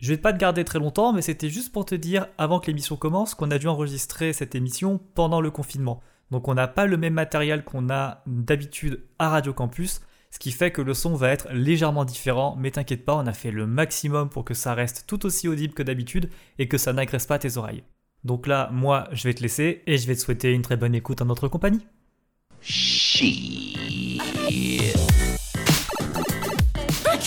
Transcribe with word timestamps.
Je 0.00 0.14
vais 0.14 0.18
pas 0.18 0.32
te 0.32 0.38
garder 0.38 0.64
très 0.64 0.78
longtemps, 0.78 1.12
mais 1.12 1.20
c'était 1.20 1.50
juste 1.50 1.72
pour 1.72 1.84
te 1.84 1.94
dire, 1.94 2.26
avant 2.38 2.58
que 2.58 2.68
l'émission 2.68 2.96
commence, 2.96 3.34
qu'on 3.34 3.50
a 3.50 3.58
dû 3.58 3.68
enregistrer 3.68 4.32
cette 4.32 4.54
émission 4.54 4.98
pendant 5.14 5.42
le 5.42 5.50
confinement. 5.50 6.00
Donc 6.30 6.48
on 6.48 6.54
n'a 6.54 6.68
pas 6.68 6.86
le 6.86 6.96
même 6.96 7.12
matériel 7.12 7.64
qu'on 7.64 7.90
a 7.90 8.22
d'habitude 8.26 9.04
à 9.18 9.28
Radio 9.28 9.52
Campus, 9.52 10.00
ce 10.30 10.38
qui 10.38 10.52
fait 10.52 10.70
que 10.70 10.80
le 10.80 10.94
son 10.94 11.14
va 11.16 11.28
être 11.28 11.48
légèrement 11.52 12.06
différent, 12.06 12.56
mais 12.58 12.70
t'inquiète 12.70 13.04
pas, 13.04 13.14
on 13.14 13.26
a 13.26 13.34
fait 13.34 13.50
le 13.50 13.66
maximum 13.66 14.30
pour 14.30 14.46
que 14.46 14.54
ça 14.54 14.72
reste 14.72 15.04
tout 15.06 15.26
aussi 15.26 15.48
audible 15.48 15.74
que 15.74 15.82
d'habitude 15.82 16.30
et 16.58 16.66
que 16.66 16.78
ça 16.78 16.94
n'agresse 16.94 17.26
pas 17.26 17.38
tes 17.38 17.58
oreilles. 17.58 17.82
Donc 18.24 18.46
là, 18.46 18.70
moi, 18.72 19.06
je 19.12 19.24
vais 19.28 19.34
te 19.34 19.42
laisser 19.42 19.82
et 19.86 19.98
je 19.98 20.06
vais 20.06 20.14
te 20.14 20.20
souhaiter 20.20 20.52
une 20.52 20.62
très 20.62 20.78
bonne 20.78 20.94
écoute 20.94 21.20
en 21.20 21.26
notre 21.26 21.48
compagnie. 21.48 21.86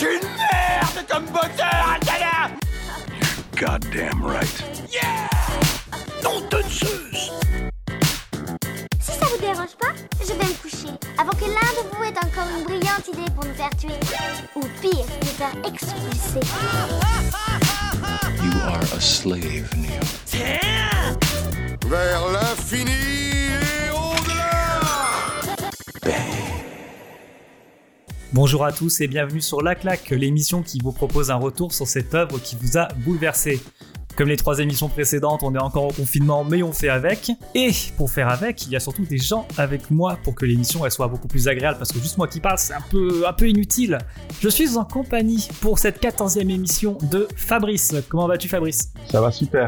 Une 0.02 0.26
merde 0.26 1.08
comme 1.08 1.26
Goddamn 3.56 4.24
right. 4.24 4.64
Yeah 4.92 5.28
Non 6.24 6.42
de 6.50 6.62
Zeus 6.64 7.32
Si 9.00 9.12
ça 9.12 9.26
vous 9.26 9.38
dérange 9.40 9.76
pas, 9.80 9.94
je 10.22 10.34
vais 10.34 10.46
me 10.46 10.62
coucher. 10.62 10.90
Avant 11.20 11.32
que 11.34 11.46
l'un 11.46 11.72
de 11.78 11.96
vous 11.96 12.04
ait 12.04 12.18
encore 12.18 12.48
une 12.58 12.64
brillante 12.64 13.08
idée 13.14 13.32
pour 13.36 13.46
nous 13.46 13.54
faire 13.54 13.70
tuer. 13.78 14.00
Ou 14.56 14.62
pire, 14.82 15.06
nous 15.22 15.28
faire 15.28 15.56
expulser. 15.66 16.42
You 18.42 18.52
are 18.66 18.82
a 18.82 19.02
slave, 19.02 19.70
Neo. 19.78 20.02
Tiens 20.26 21.18
Vers 21.88 22.28
l'infini 22.32 22.92
et 22.92 23.90
au-delà 23.92 24.82
Bonjour 28.34 28.66
à 28.66 28.72
tous 28.72 29.00
et 29.02 29.08
bienvenue 29.08 29.42
sur 29.42 29.62
La 29.62 29.76
Claque, 29.76 30.10
l'émission 30.10 30.64
qui 30.64 30.80
vous 30.80 30.92
propose 30.92 31.30
un 31.30 31.36
retour 31.36 31.72
sur 31.72 31.86
cette 31.86 32.16
œuvre 32.16 32.40
qui 32.40 32.58
vous 32.60 32.80
a 32.80 32.88
bouleversé. 33.06 33.62
Comme 34.18 34.28
les 34.28 34.38
trois 34.38 34.58
émissions 34.58 34.90
précédentes, 34.90 35.44
on 35.44 35.54
est 35.54 35.62
encore 35.62 35.84
en 35.84 35.92
confinement, 35.92 36.44
mais 36.44 36.64
on 36.64 36.74
fait 36.74 36.90
avec. 36.90 37.32
Et 37.54 37.70
pour 37.96 38.10
faire 38.10 38.30
avec, 38.30 38.66
il 38.66 38.72
y 38.72 38.76
a 38.76 38.80
surtout 38.80 39.06
des 39.06 39.20
gens 39.20 39.48
avec 39.56 39.92
moi 39.92 40.18
pour 40.24 40.34
que 40.34 40.48
l'émission 40.48 40.84
elle 40.84 40.92
soit 40.92 41.08
beaucoup 41.08 41.28
plus 41.28 41.48
agréable, 41.48 41.78
parce 41.78 41.92
que 41.92 42.00
juste 42.00 42.18
moi 42.18 42.28
qui 42.28 42.40
parle, 42.40 42.58
c'est 42.58 42.74
un 42.74 42.82
peu, 42.90 43.28
un 43.28 43.34
peu 43.34 43.48
inutile. 43.48 44.00
Je 44.42 44.50
suis 44.50 44.78
en 44.78 44.84
compagnie 44.84 45.48
pour 45.62 45.78
cette 45.78 46.02
14e 46.02 46.50
émission 46.50 46.98
de 47.04 47.28
Fabrice. 47.36 47.94
Comment 48.10 48.28
vas-tu 48.28 48.50
Fabrice? 48.50 48.92
Ça 49.12 49.22
va 49.22 49.32
super. 49.32 49.68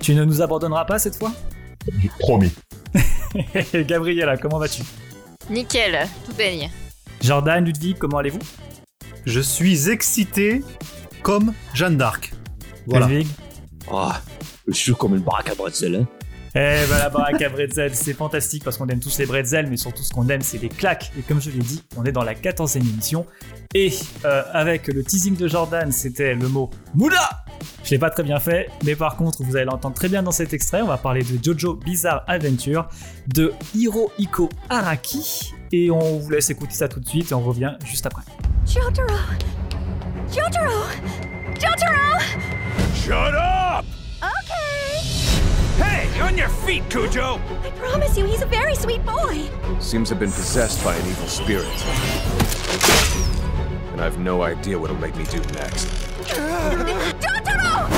Tu 0.00 0.14
ne 0.14 0.24
nous 0.26 0.42
abandonneras 0.42 0.84
pas 0.84 0.98
cette 0.98 1.16
fois? 1.16 1.32
Promis. 2.18 2.52
Gabriela, 3.74 4.36
comment 4.36 4.58
vas-tu? 4.58 4.82
Nickel, 5.48 6.06
tout 6.26 6.34
baigne. 6.34 6.70
Jordan, 7.24 7.64
Ludwig, 7.64 7.96
comment 7.96 8.18
allez-vous? 8.18 8.40
Je 9.24 9.40
suis 9.40 9.88
excité 9.88 10.62
comme 11.22 11.54
Jeanne 11.72 11.96
d'Arc. 11.96 12.34
Voilà. 12.86 13.06
Ludwig? 13.06 13.28
Oh, 13.90 14.10
je 14.68 14.74
suis 14.74 14.94
comme 14.94 15.14
une 15.14 15.22
baraque 15.22 15.48
à 15.48 15.54
bretzel, 15.54 15.94
hein. 15.94 16.06
Eh 16.56 16.86
ben 16.88 16.98
la 16.98 17.10
baraque 17.10 17.42
à 17.42 17.48
bretzel, 17.48 17.92
c'est 17.96 18.12
fantastique 18.12 18.62
parce 18.62 18.76
qu'on 18.76 18.86
aime 18.86 19.00
tous 19.00 19.18
les 19.18 19.26
bretzels, 19.26 19.66
mais 19.68 19.76
surtout 19.76 20.04
ce 20.04 20.12
qu'on 20.12 20.28
aime 20.28 20.40
c'est 20.40 20.58
les 20.58 20.68
claques. 20.68 21.10
Et 21.18 21.22
comme 21.22 21.40
je 21.40 21.50
l'ai 21.50 21.58
dit, 21.58 21.82
on 21.96 22.04
est 22.04 22.12
dans 22.12 22.22
la 22.22 22.34
14e 22.34 22.78
émission. 22.78 23.26
Et 23.74 23.92
euh, 24.24 24.44
avec 24.52 24.86
le 24.86 25.02
teasing 25.02 25.36
de 25.36 25.48
Jordan, 25.48 25.90
c'était 25.90 26.34
le 26.34 26.48
mot 26.48 26.70
Moula 26.94 27.28
Je 27.82 27.90
l'ai 27.90 27.98
pas 27.98 28.10
très 28.10 28.22
bien 28.22 28.38
fait, 28.38 28.68
mais 28.84 28.94
par 28.94 29.16
contre, 29.16 29.42
vous 29.42 29.56
allez 29.56 29.64
l'entendre 29.64 29.96
très 29.96 30.08
bien 30.08 30.22
dans 30.22 30.30
cet 30.30 30.52
extrait. 30.52 30.80
On 30.80 30.86
va 30.86 30.96
parler 30.96 31.24
de 31.24 31.42
Jojo 31.42 31.74
Bizarre 31.74 32.22
Adventure, 32.28 32.88
de 33.26 33.52
Hirohiko 33.74 34.48
Araki. 34.70 35.52
Et 35.72 35.90
on 35.90 36.18
vous 36.18 36.30
laisse 36.30 36.50
écouter 36.50 36.74
ça 36.74 36.86
tout 36.86 37.00
de 37.00 37.08
suite 37.08 37.32
et 37.32 37.34
on 37.34 37.40
revient 37.40 37.72
juste 37.84 38.06
après. 38.06 38.22
Jotaro! 38.64 39.08
Jotaro! 40.32 40.84
Jotaro! 41.58 42.20
Shut 42.94 43.34
up 43.34 43.53
Okay! 43.53 43.53
Hey, 43.53 43.53
on 43.53 43.53
your 46.44 46.52
feet, 46.66 46.82
Cujo 46.90 47.40
I 47.62 47.70
promise 47.70 48.18
you, 48.18 48.26
he's 48.26 48.42
a 48.42 48.46
very 48.46 48.74
sweet 48.74 49.02
boy. 49.06 49.48
Seems 49.80 50.08
to 50.08 50.14
have 50.14 50.20
been 50.20 50.30
possessed 50.30 50.84
by 50.84 50.94
an 50.94 51.06
evil 51.08 51.26
spirit. 51.26 51.64
And 53.92 54.00
I've 54.02 54.18
no 54.18 54.42
idea 54.42 54.78
what 54.78 54.90
it'll 54.90 55.00
make 55.00 55.16
me 55.16 55.24
do 55.24 55.38
next. 55.54 55.86
Jotaro! 57.24 57.88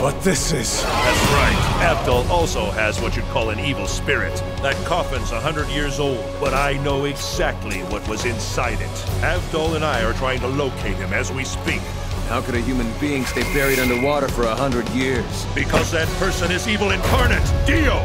But 0.00 0.20
this 0.22 0.52
is. 0.52 0.82
That's 0.82 1.32
right. 1.32 1.82
Abdul 1.82 2.26
also 2.32 2.70
has 2.70 2.98
what 2.98 3.14
you'd 3.14 3.26
call 3.26 3.50
an 3.50 3.60
evil 3.60 3.86
spirit. 3.86 4.34
That 4.62 4.74
coffin's 4.86 5.32
a 5.32 5.40
hundred 5.40 5.68
years 5.68 6.00
old, 6.00 6.24
but 6.40 6.54
I 6.54 6.82
know 6.82 7.04
exactly 7.04 7.80
what 7.82 8.08
was 8.08 8.24
inside 8.24 8.80
it. 8.80 9.22
Abdul 9.22 9.74
and 9.74 9.84
I 9.84 10.02
are 10.02 10.14
trying 10.14 10.40
to 10.40 10.48
locate 10.48 10.96
him 10.96 11.12
as 11.12 11.30
we 11.30 11.44
speak. 11.44 11.82
How 12.28 12.40
could 12.40 12.54
a 12.54 12.60
human 12.60 12.90
being 12.98 13.24
stay 13.26 13.42
buried 13.54 13.78
underwater 13.78 14.28
for 14.28 14.44
a 14.44 14.54
hundred 14.54 14.88
years? 14.90 15.46
Because 15.54 15.90
that 15.92 16.08
person 16.18 16.50
is 16.50 16.66
evil 16.66 16.90
incarnate, 16.90 17.44
Dio! 17.66 17.98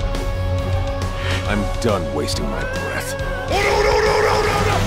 I'm 1.47 1.63
done 1.81 2.13
wasting 2.13 2.45
my 2.45 2.61
breath. 2.61 3.15
Oh 3.49 3.61
no 3.63 3.79
no 3.87 3.99
no 4.01 4.15
no 4.27 4.41
no 4.47 4.57
no! 4.67 4.77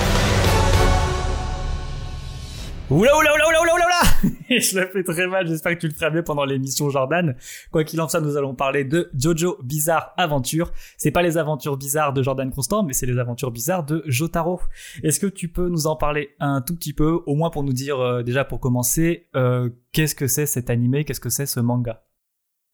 Oula 2.91 3.11
oula 3.11 3.29
oula 3.31 3.45
oula 3.45 3.59
oula 3.59 3.73
oula 3.73 3.90
Et 3.90 3.90
je 4.59 4.79
le 4.79 4.87
fais 4.87 5.03
très 5.03 5.27
mal, 5.27 5.47
j'espère 5.47 5.75
que 5.75 5.79
tu 5.79 5.87
le 5.87 5.93
feras 5.93 6.09
mieux 6.09 6.23
pendant 6.23 6.43
l'émission 6.43 6.89
Jordan. 6.89 7.35
Quoi 7.71 7.85
qu'il 7.85 8.01
en 8.01 8.09
soit, 8.09 8.19
nous 8.19 8.35
allons 8.35 8.53
parler 8.53 8.83
de 8.83 9.09
Jojo 9.17 9.57
Bizarre 9.63 10.13
Aventure. 10.17 10.71
C'est 10.97 11.11
pas 11.11 11.21
les 11.21 11.37
aventures 11.37 11.77
bizarres 11.77 12.11
de 12.11 12.21
Jordan 12.21 12.51
Constant, 12.51 12.83
mais 12.83 12.91
c'est 12.91 13.05
les 13.05 13.17
aventures 13.17 13.51
bizarres 13.51 13.85
de 13.85 14.03
Jotaro. 14.07 14.59
Est-ce 15.03 15.21
que 15.21 15.27
tu 15.27 15.47
peux 15.47 15.69
nous 15.69 15.87
en 15.87 15.95
parler 15.95 16.31
un 16.39 16.59
tout 16.61 16.75
petit 16.75 16.91
peu, 16.91 17.21
au 17.25 17.35
moins 17.35 17.49
pour 17.49 17.63
nous 17.63 17.71
dire, 17.71 17.99
euh, 17.99 18.23
déjà 18.23 18.43
pour 18.43 18.59
commencer, 18.59 19.29
euh, 19.37 19.69
qu'est-ce 19.93 20.15
que 20.15 20.27
c'est 20.27 20.45
cet 20.45 20.69
animé, 20.69 21.05
qu'est-ce 21.05 21.21
que 21.21 21.29
c'est 21.29 21.45
ce 21.45 21.61
manga? 21.61 22.03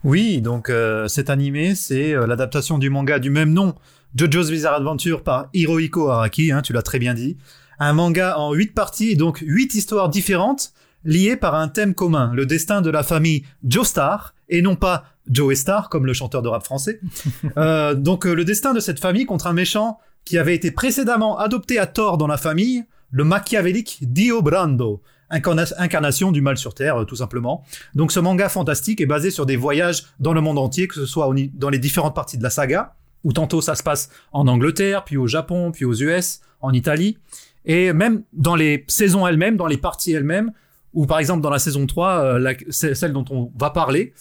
Oui, 0.04 0.42
donc 0.42 0.70
euh, 0.70 1.08
cet 1.08 1.30
animé, 1.30 1.76
c'est 1.76 2.14
l'adaptation 2.14 2.80
du 2.80 2.90
manga 2.90 3.20
du 3.20 3.30
même 3.30 3.54
nom, 3.54 3.76
JoJo's 4.16 4.50
Bizarre 4.50 4.76
Adventure 4.76 5.22
par 5.24 5.50
Hirohiko 5.54 6.10
Araki, 6.10 6.52
hein, 6.52 6.64
tu 6.64 6.74
l'as 6.74 6.82
très 6.82 6.98
bien 6.98 7.14
dit. 7.14 7.38
Un 7.80 7.94
manga 7.94 8.40
en 8.40 8.54
8 8.54 8.74
parties, 8.74 9.16
donc 9.16 9.44
8 9.46 9.76
histoires 9.76 10.10
différentes, 10.10 10.74
liées 11.08 11.38
par 11.38 11.56
un 11.56 11.70
thème 11.70 11.96
commun, 11.96 12.32
le 12.36 12.46
destin 12.46 12.82
de 12.82 12.92
la 12.92 13.02
famille 13.02 13.44
Joestar, 13.68 14.36
et 14.50 14.62
non 14.62 14.76
pas 14.76 15.06
Joe 15.30 15.56
Star, 15.56 15.90
comme 15.90 16.06
le 16.06 16.14
chanteur 16.14 16.42
de 16.44 16.50
rap 16.50 16.64
français. 16.64 17.00
Euh, 17.58 17.96
donc 17.96 18.26
euh, 18.28 18.34
le 18.34 18.46
destin 18.46 18.74
de 18.74 18.80
cette 18.80 19.00
famille 19.00 19.26
contre 19.26 19.48
un 19.48 19.54
méchant 19.54 20.00
qui 20.26 20.38
avait 20.38 20.54
été 20.54 20.70
précédemment 20.70 21.40
adopté 21.40 21.80
à 21.80 21.88
tort 21.88 22.18
dans 22.18 22.28
la 22.28 22.38
famille, 22.38 22.84
le 23.12 23.24
machiavélique 23.24 24.00
Dio 24.02 24.42
Brando, 24.42 25.02
incarna- 25.32 25.74
incarnation 25.78 26.32
du 26.32 26.42
mal 26.42 26.58
sur 26.58 26.74
Terre, 26.74 27.02
euh, 27.02 27.06
tout 27.06 27.16
simplement. 27.16 27.64
Donc 27.96 28.12
ce 28.12 28.20
manga 28.20 28.50
fantastique 28.50 29.02
est 29.02 29.06
basé 29.06 29.32
sur 29.32 29.46
des 29.46 29.56
voyages 29.56 30.04
dans 30.20 30.34
le 30.34 30.42
monde 30.42 30.60
entier, 30.60 30.88
que 30.88 30.96
ce 30.96 31.06
soit 31.06 31.34
dans 31.54 31.70
les 31.70 31.80
différentes 31.80 32.16
parties 32.16 32.38
de 32.38 32.44
la 32.44 32.50
saga, 32.50 32.96
où 33.24 33.34
tantôt 33.34 33.62
ça 33.62 33.76
se 33.76 33.84
passe 33.84 34.10
en 34.34 34.48
Angleterre, 34.48 35.04
puis 35.06 35.18
au 35.18 35.28
Japon, 35.28 35.72
puis 35.72 35.86
aux 35.86 35.96
US, 35.96 36.42
en 36.62 36.74
Italie, 36.74 37.18
et 37.66 37.94
même 37.94 38.24
dans 38.34 38.56
les 38.56 38.86
saisons 38.88 39.26
elles-mêmes, 39.26 39.58
dans 39.58 39.68
les 39.68 39.78
parties 39.78 40.12
elles-mêmes, 40.12 40.52
ou 40.98 41.06
par 41.06 41.20
exemple 41.20 41.42
dans 41.42 41.52
la 41.52 41.60
saison 41.60 41.86
3, 41.86 42.10
euh, 42.24 42.54
celle 42.72 43.14
dont 43.14 43.24
on 43.30 43.52
va 43.56 43.70
parler, 43.70 44.16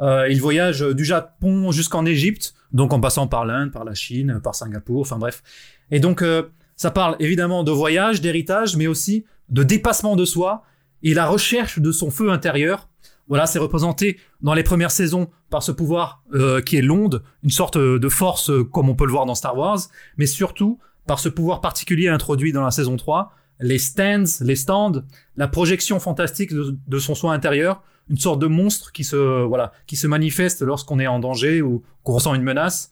euh, 0.00 0.26
il 0.30 0.40
voyage 0.40 0.80
du 0.80 1.04
Japon 1.04 1.72
jusqu'en 1.72 2.06
Égypte, 2.06 2.54
donc 2.72 2.94
en 2.94 3.00
passant 3.00 3.26
par 3.26 3.44
l'Inde, 3.44 3.70
par 3.70 3.84
la 3.84 3.92
Chine, 3.92 4.40
par 4.42 4.54
Singapour, 4.54 5.02
enfin 5.02 5.18
bref. 5.18 5.42
Et 5.90 6.00
donc 6.00 6.22
euh, 6.22 6.44
ça 6.74 6.90
parle 6.90 7.16
évidemment 7.20 7.64
de 7.64 7.70
voyage, 7.70 8.22
d'héritage, 8.22 8.78
mais 8.78 8.86
aussi 8.86 9.26
de 9.50 9.62
dépassement 9.62 10.16
de 10.16 10.24
soi 10.24 10.62
et 11.02 11.12
la 11.12 11.26
recherche 11.26 11.80
de 11.80 11.92
son 11.92 12.10
feu 12.10 12.30
intérieur. 12.30 12.88
Voilà, 13.28 13.44
c'est 13.44 13.58
représenté 13.58 14.18
dans 14.40 14.54
les 14.54 14.62
premières 14.62 14.90
saisons 14.90 15.28
par 15.50 15.62
ce 15.62 15.70
pouvoir 15.70 16.22
euh, 16.32 16.62
qui 16.62 16.78
est 16.78 16.82
l'onde, 16.82 17.22
une 17.42 17.50
sorte 17.50 17.76
de 17.76 18.08
force 18.08 18.48
euh, 18.48 18.64
comme 18.64 18.88
on 18.88 18.94
peut 18.94 19.04
le 19.04 19.12
voir 19.12 19.26
dans 19.26 19.34
Star 19.34 19.54
Wars, 19.54 19.80
mais 20.16 20.24
surtout 20.26 20.78
par 21.06 21.18
ce 21.18 21.28
pouvoir 21.28 21.60
particulier 21.60 22.08
introduit 22.08 22.52
dans 22.52 22.62
la 22.62 22.70
saison 22.70 22.96
3, 22.96 23.34
les 23.60 23.78
stands, 23.78 24.24
les 24.40 24.56
stands, 24.56 25.02
la 25.36 25.48
projection 25.48 26.00
fantastique 26.00 26.52
de, 26.52 26.98
son 26.98 27.14
soi 27.14 27.32
intérieur, 27.32 27.82
une 28.10 28.18
sorte 28.18 28.40
de 28.40 28.46
monstre 28.46 28.92
qui 28.92 29.04
se 29.04 29.44
voilà, 29.44 29.72
qui 29.86 29.96
se 29.96 30.06
manifeste 30.06 30.62
lorsqu'on 30.62 30.98
est 30.98 31.06
en 31.06 31.18
danger 31.18 31.62
ou 31.62 31.82
qu'on 32.02 32.12
ressent 32.12 32.34
une 32.34 32.42
menace. 32.42 32.90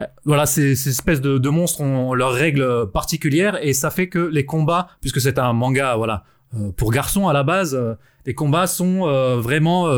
Euh, 0.00 0.06
Voilà, 0.24 0.46
ces, 0.46 0.74
ces 0.74 0.90
espèces 0.90 1.20
de, 1.20 1.48
monstres 1.48 1.82
ont 1.82 2.14
leurs 2.14 2.32
règles 2.32 2.90
particulières 2.90 3.58
et 3.62 3.74
ça 3.74 3.90
fait 3.90 4.08
que 4.08 4.18
les 4.18 4.46
combats, 4.46 4.88
puisque 5.00 5.20
c'est 5.20 5.38
un 5.38 5.52
manga, 5.52 5.96
voilà, 5.96 6.24
euh, 6.54 6.72
pour 6.72 6.90
garçons 6.90 7.28
à 7.28 7.32
la 7.32 7.42
base, 7.42 7.74
euh, 7.74 7.94
les 8.24 8.34
combats 8.34 8.66
sont 8.66 9.00
vraiment 9.40 9.90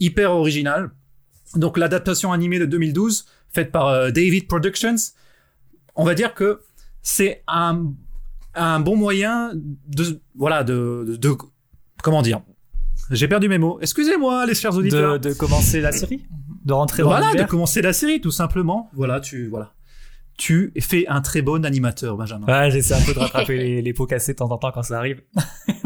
hyper 0.00 0.32
original. 0.32 0.90
Donc 1.54 1.78
l'adaptation 1.78 2.32
animée 2.32 2.58
de 2.58 2.66
2012, 2.66 3.26
faite 3.48 3.70
par 3.70 4.10
David 4.10 4.48
Productions, 4.48 4.96
on 5.94 6.04
va 6.04 6.14
dire 6.14 6.34
que 6.34 6.62
c'est 7.02 7.44
un, 7.46 7.92
un 8.54 8.80
bon 8.80 8.96
moyen 8.96 9.52
de 9.54 10.20
voilà 10.34 10.64
de, 10.64 11.04
de, 11.08 11.16
de- 11.16 11.36
comment 12.02 12.22
dire? 12.22 12.40
J'ai 13.10 13.26
perdu 13.28 13.48
mes 13.48 13.58
mots. 13.58 13.78
Excusez-moi, 13.80 14.46
les 14.46 14.54
chers 14.54 14.74
auditeurs. 14.76 15.18
de, 15.18 15.30
de 15.30 15.34
commencer 15.34 15.80
la 15.80 15.90
série? 15.92 16.26
De 16.64 16.72
rentrer 16.72 17.02
dans 17.02 17.08
Voilà, 17.08 17.34
de 17.34 17.42
commencer 17.44 17.82
la 17.82 17.92
série, 17.92 18.20
tout 18.20 18.30
simplement. 18.30 18.88
Voilà, 18.94 19.18
tu 19.20 19.48
voilà. 19.48 19.72
Tu 20.38 20.72
fais 20.80 21.06
un 21.08 21.20
très 21.20 21.42
bon 21.42 21.64
animateur, 21.64 22.16
Benjamin. 22.16 22.46
Ouais, 22.46 22.70
j'essaie 22.70 22.94
un 22.94 23.02
peu 23.04 23.12
de 23.12 23.18
rattraper 23.18 23.56
les, 23.58 23.82
les 23.82 23.92
pots 23.92 24.06
cassés 24.06 24.32
de 24.32 24.38
temps 24.38 24.50
en 24.50 24.58
temps 24.58 24.70
quand 24.72 24.82
ça 24.82 24.98
arrive. 24.98 25.22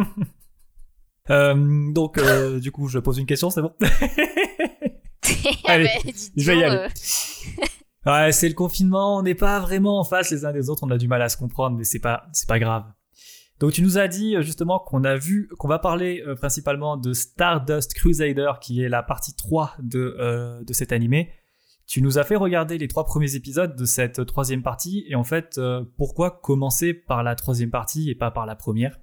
Euh, 1.30 1.90
donc, 1.90 2.18
euh, 2.18 2.60
du 2.60 2.70
coup, 2.70 2.86
je 2.88 2.98
pose 2.98 3.16
une 3.18 3.24
question, 3.24 3.48
c'est 3.48 3.62
bon? 3.62 3.72
Allez, 5.64 5.88
Ah 5.88 6.02
bah, 6.04 6.10
dis 6.12 6.30
je 6.36 6.50
vais 6.52 6.58
y 6.58 6.64
aller. 6.64 6.76
euh, 6.76 6.88
Ouais, 8.06 8.32
c'est 8.32 8.48
le 8.48 8.54
confinement, 8.54 9.18
on 9.18 9.22
n'est 9.22 9.34
pas 9.34 9.60
vraiment 9.60 9.98
en 9.98 10.04
face 10.04 10.30
les 10.30 10.44
uns 10.44 10.52
des 10.52 10.68
autres, 10.68 10.84
on 10.84 10.90
a 10.90 10.98
du 10.98 11.08
mal 11.08 11.22
à 11.22 11.28
se 11.28 11.36
comprendre, 11.36 11.76
mais 11.76 11.84
c'est 11.84 12.00
pas, 12.00 12.26
c'est 12.32 12.48
pas 12.48 12.58
grave. 12.58 12.84
Donc 13.60 13.72
tu 13.72 13.82
nous 13.82 13.98
as 13.98 14.08
dit 14.08 14.36
euh, 14.36 14.42
justement 14.42 14.78
qu'on 14.78 15.04
a 15.04 15.16
vu, 15.16 15.48
qu'on 15.58 15.68
va 15.68 15.78
parler 15.78 16.22
euh, 16.26 16.34
principalement 16.34 16.96
de 16.96 17.12
Stardust 17.12 17.94
Crusader, 17.94 18.52
qui 18.60 18.82
est 18.82 18.88
la 18.88 19.02
partie 19.02 19.34
3 19.34 19.76
de, 19.80 20.16
euh, 20.18 20.62
de 20.64 20.72
cet 20.72 20.92
animé. 20.92 21.30
Tu 21.86 22.00
nous 22.00 22.18
as 22.18 22.24
fait 22.24 22.36
regarder 22.36 22.78
les 22.78 22.88
trois 22.88 23.04
premiers 23.04 23.34
épisodes 23.34 23.76
de 23.76 23.84
cette 23.84 24.24
troisième 24.26 24.62
partie, 24.62 25.04
et 25.08 25.14
en 25.14 25.24
fait, 25.24 25.58
euh, 25.58 25.84
pourquoi 25.98 26.30
commencer 26.30 26.94
par 26.94 27.22
la 27.22 27.34
troisième 27.34 27.70
partie 27.70 28.10
et 28.10 28.14
pas 28.14 28.30
par 28.30 28.46
la 28.46 28.56
première? 28.56 28.98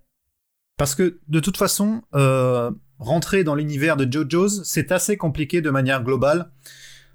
Parce 0.78 0.96
que 0.96 1.20
de 1.28 1.40
toute 1.40 1.58
façon, 1.58 2.02
euh, 2.16 2.72
rentrer 2.98 3.44
dans 3.44 3.54
l'univers 3.54 3.98
de 3.98 4.12
JoJo's, 4.12 4.64
c'est 4.64 4.92
assez 4.92 5.16
compliqué 5.16 5.62
de 5.62 5.70
manière 5.70 6.04
globale. 6.04 6.52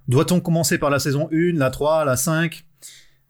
Doit-on 0.08 0.40
commencer 0.40 0.78
par 0.78 0.90
la 0.90 0.98
saison 0.98 1.28
1, 1.32 1.54
la 1.54 1.70
3, 1.70 2.04
la 2.04 2.16
5 2.16 2.64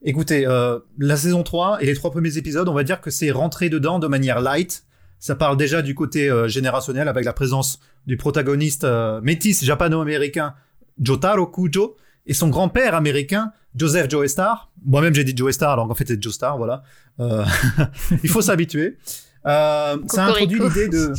Écoutez, 0.02 0.46
euh, 0.46 0.78
la 0.98 1.16
saison 1.16 1.42
3 1.42 1.82
et 1.82 1.86
les 1.86 1.94
trois 1.94 2.10
premiers 2.10 2.36
épisodes, 2.36 2.68
on 2.68 2.74
va 2.74 2.84
dire 2.84 3.00
que 3.00 3.10
c'est 3.10 3.30
rentrer 3.30 3.70
dedans 3.70 3.98
de 3.98 4.06
manière 4.06 4.40
light. 4.40 4.84
Ça 5.18 5.34
parle 5.34 5.56
déjà 5.56 5.80
du 5.80 5.94
côté 5.94 6.28
euh, 6.28 6.48
générationnel 6.48 7.08
avec 7.08 7.24
la 7.24 7.32
présence 7.32 7.80
du 8.06 8.16
protagoniste 8.16 8.84
euh, 8.84 9.20
métis 9.22 9.64
japano-américain 9.64 10.54
Jotaro 11.00 11.46
Kujo 11.46 11.96
et 12.26 12.34
son 12.34 12.48
grand-père 12.48 12.94
américain 12.94 13.52
Joseph 13.74 14.10
Joestar. 14.10 14.70
Moi-même 14.84 15.14
j'ai 15.14 15.24
dit 15.24 15.36
Joestar 15.36 15.72
alors 15.72 15.88
qu'en 15.88 15.94
fait 15.94 16.06
c'est 16.08 16.22
Joestar, 16.22 16.56
voilà. 16.56 16.82
Euh, 17.20 17.44
il 18.22 18.28
faut 18.28 18.42
s'habituer. 18.42 18.98
Euh, 19.46 19.98
ça 20.08 20.26
a 20.26 20.28
introduit 20.30 20.58
l'idée 20.58 20.88
de, 20.88 21.12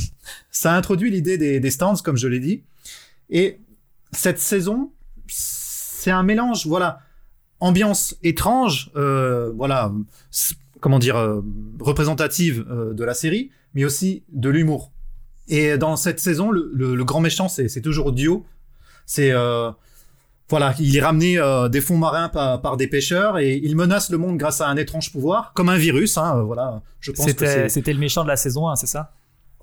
ça 0.52 0.74
a 0.74 0.78
introduit 0.78 1.12
l'idée 1.12 1.38
des, 1.38 1.60
des 1.60 1.72
stands 1.72 1.96
comme 2.04 2.18
je 2.18 2.28
l'ai 2.28 2.40
dit. 2.40 2.64
Et 3.30 3.62
cette 4.12 4.40
saison, 4.40 4.92
c'est 5.28 6.12
un 6.12 6.24
mélange, 6.24 6.66
voilà, 6.68 7.00
ambiance 7.60 8.16
étrange, 8.24 8.92
euh, 8.96 9.52
voilà, 9.56 9.92
comment 10.80 11.00
dire, 11.00 11.16
euh, 11.18 11.42
représentative 11.80 12.66
euh, 12.70 12.94
de 12.94 13.04
la 13.04 13.14
série, 13.14 13.52
mais 13.74 13.84
aussi 13.86 14.24
de 14.32 14.50
l'humour. 14.50 14.92
Et 15.48 15.78
dans 15.78 15.96
cette 15.96 16.20
saison, 16.20 16.52
le, 16.52 16.70
le- 16.74 16.96
le 16.96 17.04
grand 17.06 17.22
méchant, 17.22 17.48
c'est 17.48 17.82
toujours 17.82 18.12
Dio. 18.12 18.46
C'est 19.06 19.32
voilà, 20.50 20.74
il 20.80 20.96
est 20.96 21.02
ramené 21.02 21.38
des 21.72 21.82
fonds 21.82 21.98
marins 21.98 22.30
par, 22.30 22.62
par 22.62 22.78
des 22.78 22.88
pêcheurs 22.88 23.38
et 23.38 23.58
il 23.62 23.76
menace 23.76 24.10
le 24.10 24.18
monde 24.18 24.38
grâce 24.38 24.62
à 24.62 24.68
un 24.70 24.78
étrange 24.78 25.12
pouvoir, 25.12 25.52
comme 25.54 25.68
un 25.70 25.78
virus. 25.78 26.18
Hein, 26.18 26.42
voilà, 26.44 26.82
je 27.02 27.12
pense 27.12 27.26
que 27.26 27.32
C'était, 27.32 27.46
c'est- 27.64 27.70
c'était 27.70 27.92
le 27.94 28.00
méchant 28.00 28.24
de 28.24 28.30
la 28.30 28.38
saison 28.38 28.70
1, 28.70 28.76
c'est 28.78 28.88
ça? 28.88 29.14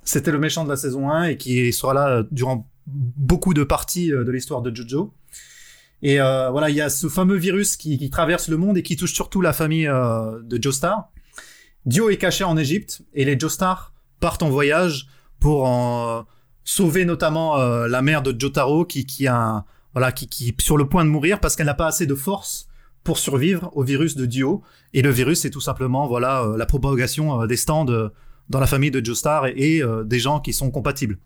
C'était 0.04 0.30
le 0.30 0.38
méchant 0.38 0.64
de 0.64 0.68
la 0.68 0.76
saison 0.76 1.10
1 1.10 1.24
et 1.24 1.36
qui 1.38 1.72
sera 1.72 1.94
là 1.94 2.22
durant 2.30 2.68
beaucoup 2.86 3.54
de 3.54 3.64
parties 3.64 4.08
de 4.08 4.30
l'histoire 4.30 4.60
de 4.60 4.74
Jojo. 4.74 5.14
Et 6.04 6.20
euh, 6.20 6.50
voilà, 6.50 6.70
il 6.70 6.76
y 6.76 6.80
a 6.80 6.90
ce 6.90 7.08
fameux 7.08 7.36
virus 7.36 7.76
qui, 7.76 7.98
qui 7.98 8.10
traverse 8.10 8.48
le 8.48 8.56
monde 8.56 8.78
et 8.78 8.82
qui 8.82 8.94
touche 8.94 9.14
surtout 9.14 9.40
la 9.40 9.52
famille 9.52 9.88
euh, 9.88 10.40
de 10.42 10.62
Joestar. 10.62 11.10
Dio 11.86 12.10
est 12.10 12.18
caché 12.18 12.44
en 12.44 12.56
Égypte 12.56 13.02
et 13.14 13.24
les 13.24 13.36
Joestar 13.38 13.92
partent 14.20 14.42
en 14.42 14.50
voyage 14.50 15.08
pour 15.40 15.64
en 15.64 16.26
sauver 16.62 17.04
notamment 17.04 17.58
euh, 17.58 17.88
la 17.88 18.02
mère 18.02 18.22
de 18.22 18.38
Jotaro 18.38 18.84
qui, 18.84 19.06
qui 19.06 19.26
a 19.26 19.64
voilà 19.92 20.12
qui, 20.12 20.28
qui 20.28 20.48
est 20.48 20.60
sur 20.60 20.76
le 20.76 20.88
point 20.88 21.04
de 21.04 21.10
mourir 21.10 21.40
parce 21.40 21.56
qu'elle 21.56 21.66
n'a 21.66 21.74
pas 21.74 21.86
assez 21.86 22.06
de 22.06 22.14
force 22.14 22.68
pour 23.02 23.18
survivre 23.18 23.70
au 23.74 23.82
virus 23.82 24.16
de 24.16 24.26
Dio. 24.26 24.62
Et 24.92 25.02
le 25.02 25.10
virus, 25.10 25.40
c'est 25.40 25.50
tout 25.50 25.60
simplement 25.60 26.06
voilà 26.06 26.42
euh, 26.42 26.56
la 26.56 26.66
propagation 26.66 27.42
euh, 27.42 27.46
des 27.46 27.56
stands 27.56 27.86
euh, 27.88 28.08
dans 28.48 28.60
la 28.60 28.66
famille 28.66 28.90
de 28.90 29.04
Joestar 29.04 29.46
et, 29.46 29.54
et, 29.56 29.82
euh, 29.82 30.04
des 30.04 30.18
gens 30.18 30.40
qui 30.40 30.52
sont 30.52 30.70
compatibles. 30.70 31.18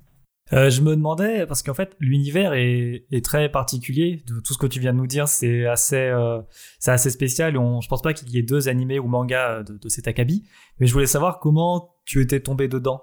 Euh, 0.52 0.70
je 0.70 0.80
me 0.80 0.96
demandais, 0.96 1.46
parce 1.46 1.62
qu'en 1.62 1.74
fait, 1.74 1.94
l'univers 2.00 2.54
est, 2.54 3.04
est 3.10 3.24
très 3.24 3.50
particulier. 3.50 4.22
De 4.26 4.40
tout 4.40 4.54
ce 4.54 4.58
que 4.58 4.66
tu 4.66 4.80
viens 4.80 4.92
de 4.94 4.98
nous 4.98 5.06
dire, 5.06 5.28
c'est 5.28 5.66
assez, 5.66 5.96
euh, 5.96 6.40
c'est 6.78 6.90
assez 6.90 7.10
spécial. 7.10 7.58
On, 7.58 7.80
je 7.82 7.88
pense 7.88 8.00
pas 8.00 8.14
qu'il 8.14 8.30
y 8.30 8.38
ait 8.38 8.42
deux 8.42 8.68
animés 8.68 8.98
ou 8.98 9.08
mangas 9.08 9.62
de, 9.62 9.76
de 9.76 9.88
cet 9.88 10.08
acabit. 10.08 10.44
Mais 10.78 10.86
je 10.86 10.92
voulais 10.94 11.06
savoir 11.06 11.38
comment 11.38 11.96
tu 12.06 12.22
étais 12.22 12.40
tombé 12.40 12.66
dedans. 12.68 13.02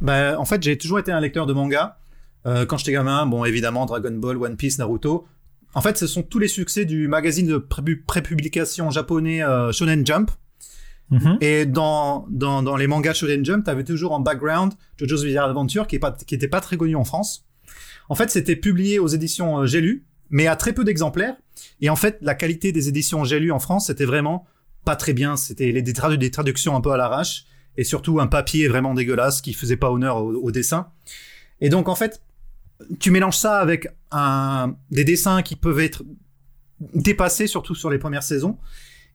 Ben, 0.00 0.36
en 0.36 0.44
fait, 0.44 0.62
j'ai 0.62 0.78
toujours 0.78 0.98
été 1.00 1.10
un 1.10 1.20
lecteur 1.20 1.46
de 1.46 1.52
manga. 1.52 1.98
Euh, 2.46 2.66
quand 2.66 2.76
j'étais 2.76 2.92
gamin, 2.92 3.26
bon, 3.26 3.44
évidemment, 3.44 3.86
Dragon 3.86 4.12
Ball, 4.12 4.36
One 4.36 4.56
Piece, 4.56 4.78
Naruto. 4.78 5.26
En 5.74 5.80
fait, 5.80 5.98
ce 5.98 6.06
sont 6.06 6.22
tous 6.22 6.38
les 6.38 6.46
succès 6.46 6.84
du 6.84 7.08
magazine 7.08 7.48
de 7.48 7.56
pré- 7.58 7.96
prépublication 7.96 8.90
japonais 8.90 9.42
euh, 9.42 9.72
Shonen 9.72 10.06
Jump. 10.06 10.30
Mhm. 11.10 11.38
Et 11.40 11.66
dans, 11.66 12.26
dans, 12.30 12.62
dans 12.62 12.76
les 12.76 12.86
mangas 12.86 13.14
Shonen 13.14 13.44
Jump, 13.44 13.64
t'avais 13.64 13.84
toujours 13.84 14.12
en 14.12 14.20
background 14.20 14.72
JoJo's 14.96 15.24
Bizarre 15.24 15.48
Adventure 15.48 15.86
qui 15.86 15.96
est 15.96 16.00
pas, 16.00 16.12
qui 16.12 16.34
était 16.34 16.48
pas 16.48 16.60
très 16.60 16.76
connu 16.76 16.96
en 16.96 17.04
France. 17.04 17.46
En 18.08 18.14
fait, 18.14 18.30
c'était 18.30 18.56
publié 18.56 18.98
aux 18.98 19.08
éditions 19.08 19.60
euh, 19.60 19.66
J'ai 19.66 19.80
lu, 19.80 20.04
mais 20.30 20.46
à 20.46 20.56
très 20.56 20.72
peu 20.72 20.84
d'exemplaires. 20.84 21.36
Et 21.80 21.90
en 21.90 21.96
fait, 21.96 22.18
la 22.20 22.34
qualité 22.34 22.72
des 22.72 22.88
éditions 22.88 23.24
J'ai 23.24 23.38
lu 23.38 23.52
en 23.52 23.58
France, 23.58 23.86
c'était 23.86 24.04
vraiment 24.04 24.46
pas 24.84 24.96
très 24.96 25.12
bien. 25.12 25.36
C'était 25.36 25.72
des, 25.72 25.82
des 25.82 26.30
traductions 26.30 26.76
un 26.76 26.80
peu 26.80 26.92
à 26.92 26.96
l'arrache 26.96 27.44
et 27.76 27.84
surtout 27.84 28.20
un 28.20 28.26
papier 28.26 28.68
vraiment 28.68 28.94
dégueulasse 28.94 29.40
qui 29.40 29.52
faisait 29.52 29.76
pas 29.76 29.90
honneur 29.90 30.18
au, 30.18 30.32
au 30.32 30.50
dessin. 30.50 30.88
Et 31.60 31.68
donc, 31.68 31.88
en 31.88 31.94
fait, 31.94 32.22
tu 32.98 33.10
mélanges 33.10 33.36
ça 33.36 33.58
avec 33.58 33.88
un, 34.10 34.76
des 34.90 35.04
dessins 35.04 35.42
qui 35.42 35.56
peuvent 35.56 35.80
être 35.80 36.02
dépassés, 36.94 37.46
surtout 37.46 37.74
sur 37.74 37.90
les 37.90 37.98
premières 37.98 38.22
saisons. 38.22 38.58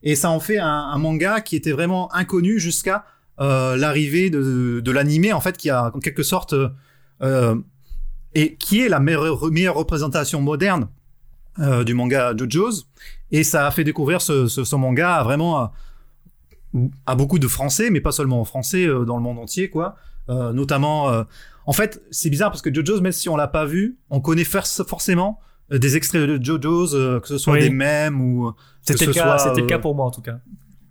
Et 0.03 0.15
ça 0.15 0.29
en 0.29 0.39
fait 0.39 0.57
un, 0.57 0.97
manga 0.97 1.41
qui 1.41 1.55
était 1.55 1.71
vraiment 1.71 2.13
inconnu 2.13 2.59
jusqu'à 2.59 3.05
euh, 3.39 3.75
l'arrivée 3.77 4.29
de, 4.29 4.81
de 4.83 4.91
l'animé, 4.91 5.33
en 5.33 5.41
fait, 5.41 5.57
qui 5.57 5.69
a 5.69 5.91
en 5.93 5.99
quelque 5.99 6.23
sorte 6.23 6.55
euh, 7.21 7.55
et 8.35 8.55
qui 8.55 8.81
est 8.81 8.89
la 8.89 8.99
meilleure, 8.99 9.75
représentation 9.75 10.41
moderne 10.41 10.87
euh, 11.59 11.83
du 11.83 11.93
manga 11.93 12.33
JoJo's. 12.35 12.87
Et 13.31 13.43
ça 13.43 13.67
a 13.67 13.71
fait 13.71 13.83
découvrir 13.83 14.21
ce, 14.21 14.75
manga 14.75 15.23
vraiment 15.23 15.71
à, 17.05 17.15
beaucoup 17.15 17.39
de 17.39 17.47
Français, 17.47 17.89
mais 17.89 18.01
pas 18.01 18.11
seulement 18.11 18.41
en 18.41 18.45
Français, 18.45 18.85
euh, 18.85 19.05
dans 19.05 19.17
le 19.17 19.23
monde 19.23 19.39
entier, 19.39 19.69
quoi. 19.69 19.95
Euh, 20.29 20.53
notamment, 20.53 21.09
euh, 21.09 21.23
en 21.65 21.73
fait, 21.73 22.01
c'est 22.11 22.29
bizarre 22.29 22.51
parce 22.51 22.61
que 22.61 22.73
JoJo's, 22.73 23.01
même 23.01 23.11
si 23.11 23.29
on 23.29 23.35
l'a 23.35 23.47
pas 23.47 23.65
vu, 23.65 23.97
on 24.09 24.21
connaît 24.21 24.43
for- 24.43 24.65
forcément 24.87 25.39
euh, 25.39 25.48
des 25.71 25.95
extraits 25.97 26.21
de 26.27 26.43
JoJo's, 26.43 26.93
euh, 26.95 27.19
que 27.19 27.27
ce 27.27 27.37
soit 27.37 27.53
Oui. 27.53 27.59
des 27.61 27.69
mèmes 27.69 28.19
ou 28.21 28.51
que 28.51 28.57
C'était 28.81 29.05
le 29.05 29.13
cas, 29.13 29.23
soit, 29.23 29.39
c'était 29.39 29.61
le 29.61 29.65
euh, 29.65 29.69
cas 29.69 29.79
pour 29.79 29.93
moi 29.95 30.05
en 30.05 30.11
tout 30.11 30.21
cas. 30.21 30.39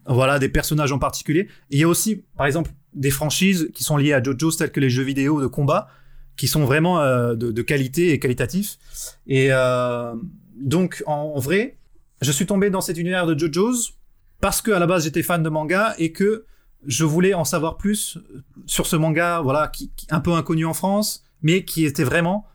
voilà, 0.07 0.39
des 0.39 0.49
personnages 0.49 0.93
en 0.93 0.99
particulier. 0.99 1.49
Et 1.71 1.77
il 1.77 1.79
y 1.81 1.85
a 1.85 1.89
aussi, 1.89 2.25
par 2.37 2.47
exemple, 2.47 2.71
des 2.95 3.11
franchises 3.11 3.71
qui 3.75 3.83
sont 3.85 3.97
liées 3.97 4.13
à 4.13 4.23
JoJo's, 4.23 4.57
telles 4.57 4.71
que 4.73 4.81
les 4.81 4.91
jeux 4.91 5.03
vidéo 5.03 5.41
de 5.41 5.47
combat, 5.47 5.89
qui 6.37 6.47
sont 6.49 6.65
vraiment 6.65 7.01
euh, 7.01 7.35
de, 7.35 7.51
de 7.51 7.63
qualité 7.63 8.13
et 8.13 8.19
qualitatifs. 8.21 8.79
Et 9.27 9.49
euh, 9.51 10.15
donc, 10.61 11.03
en, 11.07 11.33
en 11.35 11.39
vrai, 11.41 11.77
je 12.21 12.31
suis 12.33 12.47
tombé 12.47 12.71
dans 12.71 12.81
cet 12.81 12.97
univers 12.99 13.27
de 13.27 13.37
JoJo's 13.39 13.95
parce 14.41 14.63
que 14.63 14.71
à 14.71 14.79
la 14.79 14.87
base 14.87 15.03
j'étais 15.05 15.23
fan 15.25 15.43
de 15.43 15.49
manga 15.49 15.95
et 15.99 16.13
que 16.13 16.45
je 16.87 17.05
voulais 17.05 17.35
en 17.35 17.45
savoir 17.45 17.77
plus 17.77 18.19
sur 18.67 18.87
ce 18.87 18.95
manga, 18.95 19.41
voilà, 19.41 19.67
qui, 19.67 19.91
qui- 19.97 20.07
un 20.11 20.21
peu 20.21 20.33
inconnu 20.33 20.65
en 20.65 20.75
France, 20.75 21.25
mais 21.43 21.65
qui 21.65 21.85
était 21.85 22.05
vraiment 22.05 22.47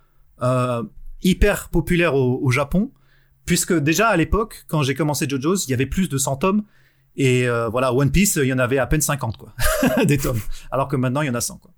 euh, 0.41 0.81
hyper 1.23 1.69
populaire 1.69 2.15
au, 2.15 2.39
au 2.41 2.51
Japon, 2.51 2.91
puisque 3.45 3.73
déjà 3.73 4.07
à 4.07 4.17
l'époque, 4.17 4.65
quand 4.67 4.83
j'ai 4.83 4.95
commencé 4.95 5.27
JoJo's, 5.27 5.67
il 5.67 5.71
y 5.71 5.73
avait 5.73 5.85
plus 5.85 6.09
de 6.09 6.17
100 6.17 6.37
tomes 6.37 6.63
et 7.15 7.47
euh, 7.47 7.69
voilà, 7.69 7.93
One 7.93 8.11
Piece, 8.11 8.39
il 8.41 8.47
y 8.47 8.53
en 8.53 8.59
avait 8.59 8.79
à 8.79 8.87
peine 8.87 9.01
50 9.01 9.37
quoi, 9.37 9.53
des 10.05 10.17
tomes, 10.17 10.39
alors 10.71 10.87
que 10.87 10.95
maintenant 10.95 11.21
il 11.21 11.27
y 11.27 11.29
en 11.29 11.35
a 11.35 11.41
100 11.41 11.57
quoi. 11.59 11.71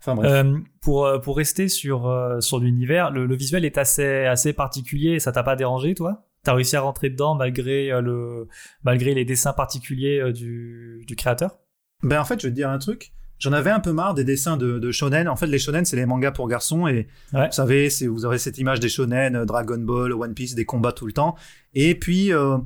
Enfin 0.00 0.14
bref. 0.14 0.30
Euh, 0.30 0.58
pour, 0.80 1.06
euh, 1.06 1.18
pour 1.18 1.36
rester 1.36 1.68
sur, 1.68 2.36
sur 2.40 2.60
l'univers, 2.60 3.10
le, 3.10 3.26
le 3.26 3.36
visuel 3.36 3.64
est 3.64 3.78
assez, 3.78 4.24
assez 4.26 4.52
particulier. 4.52 5.18
Ça 5.18 5.32
t'a 5.32 5.42
pas 5.42 5.56
dérangé, 5.56 5.94
toi? 5.94 6.24
T'as 6.44 6.54
réussi 6.54 6.76
à 6.76 6.82
rentrer 6.82 7.10
dedans 7.10 7.34
malgré, 7.34 7.88
le, 8.00 8.46
malgré 8.84 9.12
les 9.12 9.24
dessins 9.24 9.52
particuliers 9.52 10.32
du, 10.32 11.04
du 11.06 11.16
créateur? 11.16 11.58
Ben 12.04 12.20
en 12.20 12.24
fait, 12.24 12.40
je 12.40 12.46
vais 12.46 12.52
te 12.52 12.54
dire 12.54 12.70
un 12.70 12.78
truc. 12.78 13.12
J'en 13.38 13.52
avais 13.52 13.70
un 13.70 13.80
peu 13.80 13.92
marre 13.92 14.14
des 14.14 14.24
dessins 14.24 14.56
de, 14.56 14.78
de 14.78 14.90
shonen. 14.92 15.28
En 15.28 15.36
fait, 15.36 15.46
les 15.46 15.58
shonen, 15.58 15.84
c'est 15.84 15.96
les 15.96 16.06
mangas 16.06 16.32
pour 16.32 16.48
garçons 16.48 16.86
et 16.88 17.06
Ouais. 17.32 17.46
vous 17.46 17.52
savez, 17.52 17.88
vous 18.08 18.24
avez 18.24 18.38
cette 18.38 18.58
image 18.58 18.80
des 18.80 18.88
shonen, 18.88 19.36
euh, 19.36 19.44
Dragon 19.44 19.78
Ball, 19.78 20.12
One 20.12 20.34
Piece, 20.34 20.54
des 20.54 20.64
combats 20.64 20.92
tout 20.92 21.06
le 21.06 21.12
temps. 21.12 21.36
Et 21.74 21.94
puis, 21.94 22.32
euh, 22.32 22.58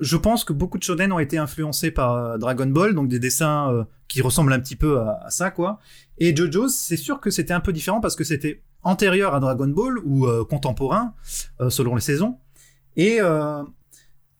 je 0.00 0.16
pense 0.16 0.44
que 0.44 0.52
beaucoup 0.52 0.78
de 0.78 0.82
shonen 0.82 1.12
ont 1.12 1.18
été 1.20 1.38
influencés 1.38 1.90
par 1.90 2.14
euh, 2.14 2.38
Dragon 2.38 2.66
Ball, 2.66 2.94
donc 2.94 3.08
des 3.08 3.18
dessins 3.20 3.70
euh, 3.72 3.84
qui 4.08 4.22
ressemblent 4.22 4.52
un 4.52 4.60
petit 4.60 4.76
peu 4.76 4.98
à, 5.00 5.20
à 5.24 5.30
ça, 5.30 5.50
quoi. 5.50 5.78
Et 6.18 6.34
JoJo's, 6.34 6.74
c'est 6.74 6.96
sûr 6.96 7.20
que 7.20 7.30
c'était 7.30 7.54
un 7.54 7.60
peu 7.60 7.72
différent 7.72 8.00
parce 8.00 8.16
que 8.16 8.24
c'était 8.24 8.60
antérieur 8.82 9.34
à 9.34 9.40
Dragon 9.40 9.68
Ball 9.68 9.98
ou 10.04 10.26
contemporain, 10.48 11.14
euh, 11.60 11.70
selon 11.70 11.94
les 11.94 12.00
saisons. 12.00 12.36
Et 12.96 13.18
euh, 13.20 13.62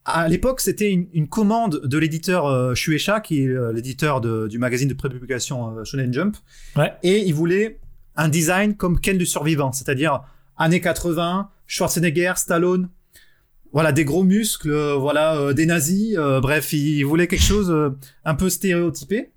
à 0.05 0.27
l'époque, 0.27 0.59
c'était 0.59 0.91
une, 0.91 1.07
une 1.13 1.27
commande 1.27 1.81
de 1.83 1.97
l'éditeur 1.97 2.45
euh, 2.45 2.75
Shueisha, 2.75 3.21
qui 3.21 3.43
est 3.43 3.47
euh, 3.47 3.71
l'éditeur 3.71 4.21
du 4.21 4.57
magazine 4.59 4.89
de 4.89 4.93
prépublication 4.93 5.77
euh, 5.77 5.83
Shonen 5.83 6.13
Jump. 6.13 6.35
Ouais. 6.75 6.93
Et 7.03 7.19
il 7.19 7.33
voulait 7.33 7.79
un 8.15 8.27
design 8.27 8.75
comme 8.75 8.99
Ken 8.99 9.17
du 9.17 9.25
survivant, 9.25 9.71
c'est-à-dire 9.71 10.21
années 10.57 10.81
80, 10.81 11.49
Schwarzenegger, 11.67 12.33
Stallone, 12.35 12.89
voilà 13.73 13.91
des 13.91 14.05
gros 14.05 14.23
muscles, 14.23 14.69
euh, 14.69 14.95
voilà 14.95 15.35
euh, 15.35 15.53
des 15.53 15.65
nazis, 15.65 16.15
euh, 16.15 16.39
bref, 16.39 16.73
il 16.73 17.03
voulait 17.03 17.27
quelque 17.27 17.41
chose 17.41 17.71
euh, 17.71 17.89
un 18.23 18.35
peu 18.35 18.49
stéréotypé. 18.49 19.31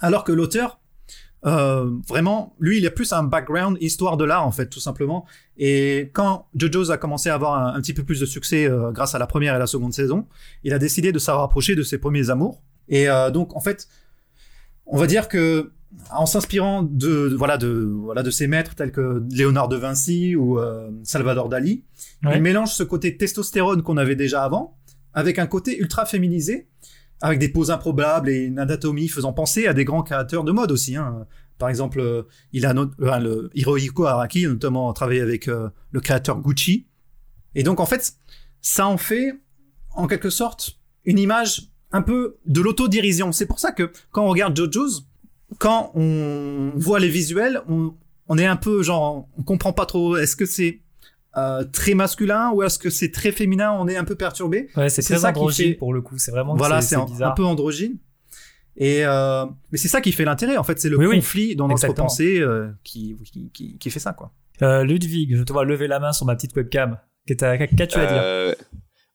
Alors 0.00 0.24
que 0.24 0.32
l'auteur, 0.32 0.79
euh, 1.46 1.90
vraiment, 2.08 2.54
lui, 2.60 2.78
il 2.78 2.86
a 2.86 2.90
plus 2.90 3.12
un 3.12 3.22
background 3.22 3.78
histoire 3.80 4.16
de 4.16 4.24
l'art 4.24 4.46
en 4.46 4.50
fait, 4.52 4.66
tout 4.68 4.80
simplement. 4.80 5.24
Et 5.56 6.10
quand 6.12 6.46
JoJo's 6.54 6.90
a 6.90 6.98
commencé 6.98 7.28
à 7.30 7.34
avoir 7.34 7.54
un, 7.54 7.74
un 7.74 7.80
petit 7.80 7.94
peu 7.94 8.04
plus 8.04 8.20
de 8.20 8.26
succès 8.26 8.66
euh, 8.68 8.90
grâce 8.92 9.14
à 9.14 9.18
la 9.18 9.26
première 9.26 9.54
et 9.56 9.58
la 9.58 9.66
seconde 9.66 9.92
saison, 9.94 10.26
il 10.64 10.72
a 10.74 10.78
décidé 10.78 11.12
de 11.12 11.18
se 11.18 11.30
rapprocher 11.30 11.74
de 11.74 11.82
ses 11.82 11.98
premiers 11.98 12.28
amours. 12.30 12.62
Et 12.88 13.08
euh, 13.08 13.30
donc, 13.30 13.56
en 13.56 13.60
fait, 13.60 13.88
on 14.86 14.98
va 14.98 15.06
dire 15.06 15.28
que 15.28 15.72
en 16.12 16.24
s'inspirant 16.26 16.82
de, 16.84 17.28
de- 17.30 17.34
voilà 17.36 17.56
de 17.58 17.68
voilà 17.68 18.22
de 18.22 18.30
ses 18.30 18.46
maîtres 18.46 18.74
tels 18.76 18.92
que 18.92 19.22
Léonard 19.30 19.68
de 19.68 19.76
Vinci 19.76 20.36
ou 20.36 20.58
Salvador 21.04 21.48
Dali, 21.48 21.84
Ouais. 22.22 22.36
il 22.36 22.42
mélange 22.42 22.68
ce 22.74 22.82
côté 22.82 23.16
testostérone 23.16 23.82
qu'on 23.82 23.96
avait 23.96 24.14
déjà 24.14 24.42
avant 24.44 24.76
avec 25.14 25.38
un 25.38 25.46
côté 25.46 25.78
ultra 25.78 26.04
féminisé, 26.06 26.68
avec 27.20 27.38
des 27.38 27.48
poses 27.48 27.70
improbables 27.70 28.28
et 28.30 28.44
une 28.44 28.58
anatomie 28.58 29.08
faisant 29.08 29.32
penser 29.32 29.66
à 29.66 29.74
des 29.74 29.84
grands 29.84 30.02
créateurs 30.02 30.44
de 30.44 30.52
mode 30.52 30.72
aussi. 30.72 30.96
Hein. 30.96 31.26
Par 31.58 31.68
exemple, 31.68 32.26
il 32.52 32.64
a 32.64 32.72
not- 32.72 32.90
le 32.98 33.50
Hirohiko 33.54 34.06
Araki, 34.06 34.46
notamment 34.46 34.92
travaillé 34.92 35.20
avec 35.20 35.48
euh, 35.48 35.68
le 35.90 36.00
créateur 36.00 36.40
Gucci. 36.40 36.86
Et 37.54 37.62
donc 37.62 37.80
en 37.80 37.86
fait, 37.86 38.14
ça 38.62 38.86
en 38.86 38.96
fait 38.96 39.34
en 39.94 40.06
quelque 40.06 40.30
sorte 40.30 40.78
une 41.04 41.18
image 41.18 41.68
un 41.92 42.02
peu 42.02 42.38
de 42.46 42.60
l'autodérision. 42.60 43.32
C'est 43.32 43.46
pour 43.46 43.58
ça 43.58 43.72
que 43.72 43.90
quand 44.12 44.24
on 44.24 44.28
regarde 44.28 44.56
JoJo's, 44.56 45.06
quand 45.58 45.90
on 45.94 46.70
voit 46.76 47.00
les 47.00 47.08
visuels, 47.08 47.60
on, 47.68 47.92
on 48.28 48.38
est 48.38 48.46
un 48.46 48.56
peu 48.56 48.82
genre, 48.82 49.28
on 49.36 49.42
comprend 49.42 49.72
pas 49.72 49.84
trop. 49.86 50.16
Est-ce 50.16 50.36
que 50.36 50.46
c'est 50.46 50.80
euh, 51.36 51.64
très 51.64 51.94
masculin 51.94 52.50
ou 52.52 52.62
est-ce 52.62 52.78
que 52.78 52.90
c'est 52.90 53.10
très 53.12 53.32
féminin 53.32 53.72
On 53.78 53.86
est 53.88 53.96
un 53.96 54.04
peu 54.04 54.14
perturbé. 54.16 54.68
Ouais, 54.76 54.88
c'est 54.88 55.02
très 55.02 55.18
ça 55.18 55.32
qui 55.32 55.38
androgyne 55.38 55.68
fait- 55.68 55.74
pour 55.74 55.92
le 55.94 56.02
coup. 56.02 56.18
C'est 56.18 56.30
vraiment 56.30 56.56
Voilà, 56.56 56.80
c'est 56.82 56.96
un, 56.96 57.04
bizarre. 57.04 57.32
un 57.32 57.34
peu 57.34 57.44
androgyne. 57.44 57.98
Et 58.76 59.04
euh, 59.04 59.44
mais 59.72 59.78
c'est 59.78 59.88
ça 59.88 60.00
qui 60.00 60.12
fait 60.12 60.24
l'intérêt. 60.24 60.56
En 60.56 60.62
fait, 60.64 60.80
c'est 60.80 60.88
le 60.88 60.96
Oui, 60.96 61.06
oui. 61.06 61.16
conflit 61.16 61.56
dans 61.56 61.68
notre 61.68 61.84
Exactement. 61.84 62.06
pensée 62.06 62.38
euh, 62.40 62.68
qui, 62.84 63.16
qui, 63.30 63.50
qui, 63.50 63.78
qui 63.78 63.90
fait 63.90 63.98
ça, 64.00 64.12
quoi. 64.12 64.32
Euh, 64.62 64.84
Ludwig, 64.84 65.36
je 65.36 65.42
te 65.42 65.52
vois 65.52 65.64
lever 65.64 65.86
la 65.86 66.00
main 66.00 66.12
sur 66.12 66.26
ma 66.26 66.34
petite 66.36 66.54
webcam. 66.56 66.98
Qu'est-ce 67.26 67.38
que- 67.38 67.76
Qu'as-tu 67.76 67.98
à 67.98 68.06
dire 68.06 68.20
Euh, 68.22 68.54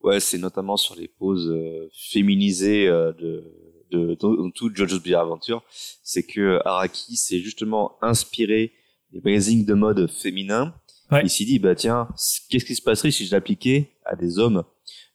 ouais, 0.04 0.20
c'est 0.20 0.38
notamment 0.38 0.78
sur 0.78 0.96
les 0.96 1.08
poses 1.08 1.50
euh, 1.50 1.90
féminisées 2.12 2.88
euh, 2.88 3.12
de, 3.14 3.44
de, 3.92 4.16
dans 4.20 4.50
tout 4.52 4.72
JoJo's 4.74 5.02
Bizarre 5.02 5.24
Adventure. 5.24 5.64
C'est 6.04 6.24
que 6.24 6.60
Araki 6.66 7.16
s'est 7.18 7.40
justement 7.40 7.98
inspiré 8.02 8.74
des 9.12 9.22
magazines 9.24 9.66
de 9.66 9.74
mode 9.74 10.10
féminins. 10.12 10.74
Ouais. 11.12 11.22
Il 11.24 11.30
s'est 11.30 11.46
dit, 11.46 11.60
bah 11.60 11.76
tiens, 11.76 12.08
qu'est-ce 12.50 12.66
qui 12.66 12.76
se 12.76 12.82
passerait 12.82 13.12
si 13.12 13.26
je 13.26 13.32
l'appliquais 13.32 13.92
à 14.06 14.16
des 14.16 14.40
hommes? 14.40 14.64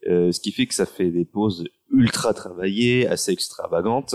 Euh, 0.08 0.32
Ce 0.32 0.40
qui 0.40 0.52
fait 0.52 0.66
que 0.66 0.74
ça 0.74 0.86
fait 0.86 1.10
des 1.10 1.24
poses 1.24 1.64
ultra 1.92 2.32
travaillées, 2.32 3.06
assez 3.06 3.32
extravagantes. 3.32 4.14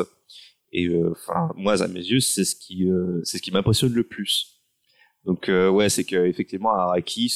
Et 0.71 0.87
euh, 0.87 1.11
enfin, 1.11 1.51
moi, 1.55 1.81
à 1.81 1.87
mes 1.87 1.99
yeux, 1.99 2.19
c'est 2.19 2.45
ce 2.45 2.55
qui, 2.55 2.89
euh, 2.89 3.21
c'est 3.23 3.37
ce 3.37 3.41
qui 3.41 3.51
m'impressionne 3.51 3.93
le 3.93 4.03
plus. 4.03 4.61
Donc 5.25 5.47
ouais, 5.47 5.89
c'est 5.89 6.03
que 6.03 6.27
effectivement 6.27 6.69
Araki 6.69 7.33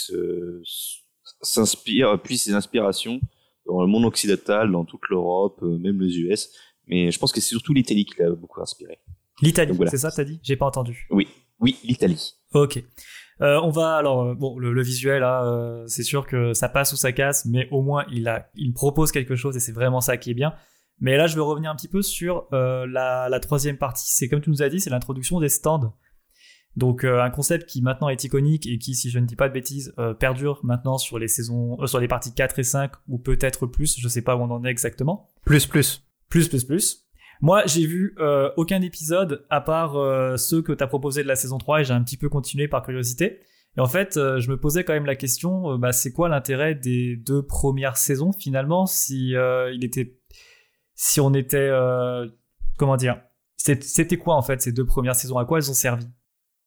s'inspire, 1.42 2.22
puis 2.24 2.38
ses 2.38 2.54
inspirations 2.54 3.20
dans 3.66 3.82
le 3.82 3.88
monde 3.88 4.06
occidental, 4.06 4.72
dans 4.72 4.86
toute 4.86 5.02
l'Europe, 5.10 5.60
même 5.64 6.00
les 6.00 6.20
US. 6.20 6.50
Mais 6.86 7.10
je 7.10 7.18
pense 7.18 7.32
que 7.32 7.42
c'est 7.42 7.48
surtout 7.48 7.74
l'Italie 7.74 8.06
qui 8.06 8.14
l'a 8.20 8.30
beaucoup 8.30 8.62
inspiré. 8.62 9.00
L'Italie, 9.42 9.74
voilà. 9.74 9.90
c'est 9.90 9.98
ça, 9.98 10.12
t'as 10.12 10.24
dit? 10.24 10.40
J'ai 10.44 10.56
pas 10.56 10.68
entendu. 10.68 11.08
Oui, 11.10 11.28
l'Italie. 11.84 12.36
Ok. 12.54 12.84
Euh, 13.42 13.60
on 13.64 13.70
va 13.70 13.96
alors 13.96 14.24
euh, 14.24 14.36
bon 14.36 14.60
le, 14.60 14.74
le 14.74 14.82
visuel 14.82 15.22
là, 15.22 15.46
euh, 15.46 15.86
c'est 15.88 16.04
sûr 16.04 16.28
que 16.28 16.54
ça 16.54 16.68
passe 16.68 16.92
ou 16.92 16.98
ça 16.98 17.12
casse, 17.12 17.46
mais 17.46 17.68
au 17.72 17.82
moins 17.82 18.06
il 18.12 18.28
a 18.28 18.50
il 18.56 18.74
propose 18.74 19.12
quelque 19.12 19.36
chose 19.36 19.56
et 19.56 19.60
c'est 19.60 19.72
vraiment 19.72 20.02
ça 20.02 20.18
qui 20.18 20.32
est 20.32 20.34
bien. 20.34 20.54
Mais 21.00 21.16
là 21.16 21.28
je 21.28 21.36
veux 21.36 21.44
revenir 21.44 21.72
un 21.72 21.76
petit 21.76 21.88
peu 21.88 22.02
sur 22.02 22.48
euh, 22.52 22.86
la, 22.86 23.30
la 23.30 23.40
troisième 23.40 23.78
partie. 23.78 24.12
C'est 24.14 24.28
comme 24.28 24.42
tu 24.42 24.50
nous 24.50 24.62
as 24.62 24.70
dit, 24.70 24.82
c'est 24.82 24.90
l'introduction 24.90 25.40
des 25.40 25.50
stands. 25.50 25.94
Donc 26.76 27.04
euh, 27.04 27.22
un 27.22 27.30
concept 27.30 27.68
qui 27.68 27.82
maintenant 27.82 28.10
est 28.10 28.24
iconique 28.24 28.68
et 28.68 28.78
qui, 28.78 28.96
si 28.96 29.10
je 29.10 29.20
ne 29.20 29.26
dis 29.26 29.36
pas 29.36 29.50
de 29.50 29.54
bêtises, 29.54 29.94
euh, 30.00 30.14
perdure 30.14 30.60
maintenant 30.64 30.98
sur 30.98 31.20
les 31.20 31.28
saisons, 31.28 31.78
euh, 31.82 31.88
sur 31.88 32.00
les 32.00 32.08
parties 32.08 32.34
4 32.34 32.60
et 32.60 32.64
5 32.64 32.92
ou 33.08 33.18
peut-être 33.18 33.66
plus. 33.66 34.00
Je 34.00 34.08
sais 34.08 34.22
pas 34.22 34.36
où 34.36 34.40
on 34.40 34.52
en 34.52 34.64
est 34.64 34.70
exactement. 34.70 35.28
Plus, 35.46 35.66
plus. 35.66 36.04
Plus, 36.30 36.48
plus, 36.48 36.64
plus. 36.64 37.09
Moi, 37.42 37.64
j'ai 37.66 37.86
vu 37.86 38.16
euh, 38.20 38.50
aucun 38.58 38.82
épisode 38.82 39.46
à 39.50 39.62
part 39.62 39.96
euh, 39.96 40.36
ceux 40.36 40.62
que 40.62 40.74
t'as 40.74 40.88
proposé 40.88 41.24
de 41.24 41.28
la 41.28 41.36
saison 41.38 41.58
3 41.58 41.82
et 41.82 41.84
j'ai 41.86 41.94
un 41.94 42.04
petit 42.04 42.18
peu 42.18 42.28
continué 42.28 42.68
par 42.68 42.84
curiosité. 42.84 43.40
Et 43.78 43.82
en 43.82 43.88
fait, 43.88 44.18
euh, 44.18 44.40
je 44.40 44.50
me 44.50 44.58
posais 44.58 44.84
quand 44.84 44.94
même 44.94 45.06
la 45.06 45.16
question, 45.16 45.72
euh, 45.72 45.78
bah, 45.78 45.94
c'est 45.94 46.12
quoi 46.12 46.28
l'intérêt 46.28 46.76
des 46.76 47.16
deux 47.16 47.42
premières 47.46 47.96
saisons 47.96 48.34
finalement 48.34 48.86
si 48.86 49.36
euh, 49.36 49.72
il 49.74 49.86
était, 49.86 50.18
si 50.96 51.22
on 51.22 51.34
était, 51.34 51.58
euh, 51.58 52.28
comment 52.78 52.98
dire, 52.98 53.22
c'était 53.56 54.18
quoi 54.18 54.36
en 54.36 54.42
fait 54.42 54.62
ces 54.62 54.74
deux 54.74 54.86
premières 54.86 55.16
saisons? 55.16 55.38
À 55.38 55.46
quoi 55.46 55.60
elles 55.60 55.70
ont 55.70 55.76
servi? 55.76 56.08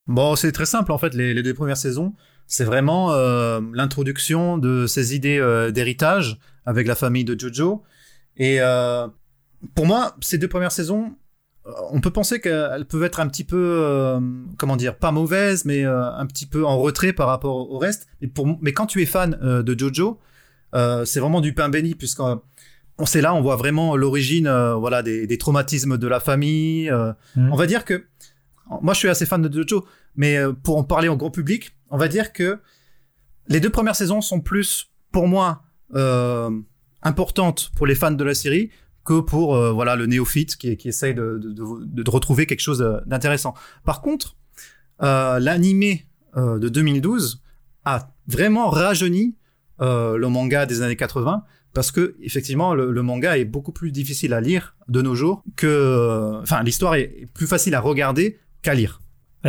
Bon, 0.07 0.35
c'est 0.35 0.51
très 0.51 0.65
simple 0.65 0.91
en 0.91 0.97
fait. 0.97 1.13
Les, 1.13 1.35
les 1.35 1.43
deux 1.43 1.53
premières 1.53 1.77
saisons, 1.77 2.13
c'est 2.47 2.63
vraiment 2.63 3.15
l'introduction 3.73 4.57
de 4.57 4.85
ces 4.85 5.15
idées 5.15 5.39
d'héritage 5.73 6.37
avec 6.65 6.87
la 6.87 6.95
famille 6.95 7.25
de 7.25 7.39
Jojo. 7.39 7.83
Et 8.37 8.59
pour 9.75 9.85
moi, 9.85 10.15
ces 10.21 10.37
deux 10.37 10.47
premières 10.47 10.71
saisons, 10.71 11.15
euh, 11.65 11.71
on 11.91 12.01
peut 12.01 12.11
penser 12.11 12.39
qu'elles 12.39 12.85
peuvent 12.85 13.03
être 13.03 13.19
un 13.19 13.27
petit 13.27 13.43
peu, 13.43 13.57
euh, 13.81 14.19
comment 14.57 14.75
dire, 14.75 14.97
pas 14.97 15.11
mauvaises, 15.11 15.65
mais 15.65 15.85
euh, 15.85 16.11
un 16.11 16.25
petit 16.25 16.45
peu 16.45 16.65
en 16.65 16.77
retrait 16.77 17.13
par 17.13 17.27
rapport 17.27 17.71
au 17.71 17.77
reste. 17.77 18.07
Mais, 18.21 18.27
pour, 18.27 18.57
mais 18.61 18.73
quand 18.73 18.85
tu 18.85 19.01
es 19.01 19.05
fan 19.05 19.37
euh, 19.41 19.63
de 19.63 19.77
Jojo, 19.77 20.19
c'est 21.05 21.19
vraiment 21.19 21.39
du 21.39 21.53
pain 21.53 21.69
béni 21.69 21.93
puisqu'on 21.93 22.41
on 22.97 23.05
sait 23.05 23.21
là, 23.21 23.33
on 23.35 23.41
voit 23.41 23.55
vraiment 23.55 23.95
l'origine, 23.95 24.49
voilà, 24.79 25.03
des, 25.03 25.27
des 25.27 25.37
traumatismes 25.37 25.97
de 25.97 26.07
la 26.07 26.19
famille. 26.19 26.91
On 27.37 27.55
va 27.55 27.67
dire 27.67 27.85
que 27.85 28.05
moi, 28.81 28.93
je 28.93 28.99
suis 28.99 29.07
assez 29.07 29.27
fan 29.27 29.41
de 29.41 29.53
Jojo, 29.53 29.85
mais 30.15 30.39
pour 30.63 30.77
en 30.77 30.83
parler 30.83 31.09
au 31.09 31.15
grand 31.15 31.29
public, 31.29 31.77
on 31.91 31.97
va 31.97 32.07
dire 32.07 32.33
que 32.33 32.59
les 33.49 33.59
deux 33.59 33.69
premières 33.69 33.95
saisons 33.95 34.21
sont 34.21 34.41
plus, 34.41 34.91
pour 35.11 35.27
moi, 35.27 35.61
importantes 37.03 37.71
pour 37.75 37.85
les 37.85 37.95
fans 37.95 38.11
de 38.11 38.23
la 38.23 38.33
série 38.33 38.71
que 39.05 39.19
pour 39.19 39.55
euh, 39.55 39.71
voilà 39.71 39.95
le 39.95 40.05
néophyte 40.05 40.55
qui, 40.55 40.77
qui 40.77 40.87
essaye 40.87 41.13
de, 41.13 41.39
de, 41.41 41.53
de- 41.53 42.09
retrouver 42.09 42.45
quelque 42.45 42.61
chose 42.61 42.81
euh, 42.81 42.99
d'intéressant. 43.05 43.53
Par 43.83 44.01
contre, 44.01 44.35
euh, 45.01 45.39
l'animé 45.39 46.07
euh, 46.37 46.59
de 46.59 46.69
2012 46.69 47.41
a 47.85 48.09
vraiment 48.27 48.69
rajeuni 48.69 49.35
euh, 49.81 50.17
le 50.17 50.29
manga 50.29 50.65
des 50.65 50.81
années 50.81 50.95
80 50.95 51.43
parce 51.73 51.91
que 51.91 52.15
effectivement 52.21 52.73
le, 52.75 52.91
le 52.91 53.01
manga 53.01 53.37
est 53.37 53.45
beaucoup 53.45 53.71
plus 53.71 53.91
difficile 53.91 54.33
à 54.33 54.39
lire 54.41 54.75
de 54.87 55.01
nos 55.01 55.15
jours 55.15 55.43
que 55.55 55.67
euh, 55.67 56.39
enfin 56.41 56.63
l'histoire 56.63 56.95
est 56.95 57.27
plus 57.33 57.47
facile 57.47 57.75
à 57.75 57.81
regarder 57.81 58.37
qu'à 58.61 58.73
lire. 58.75 59.01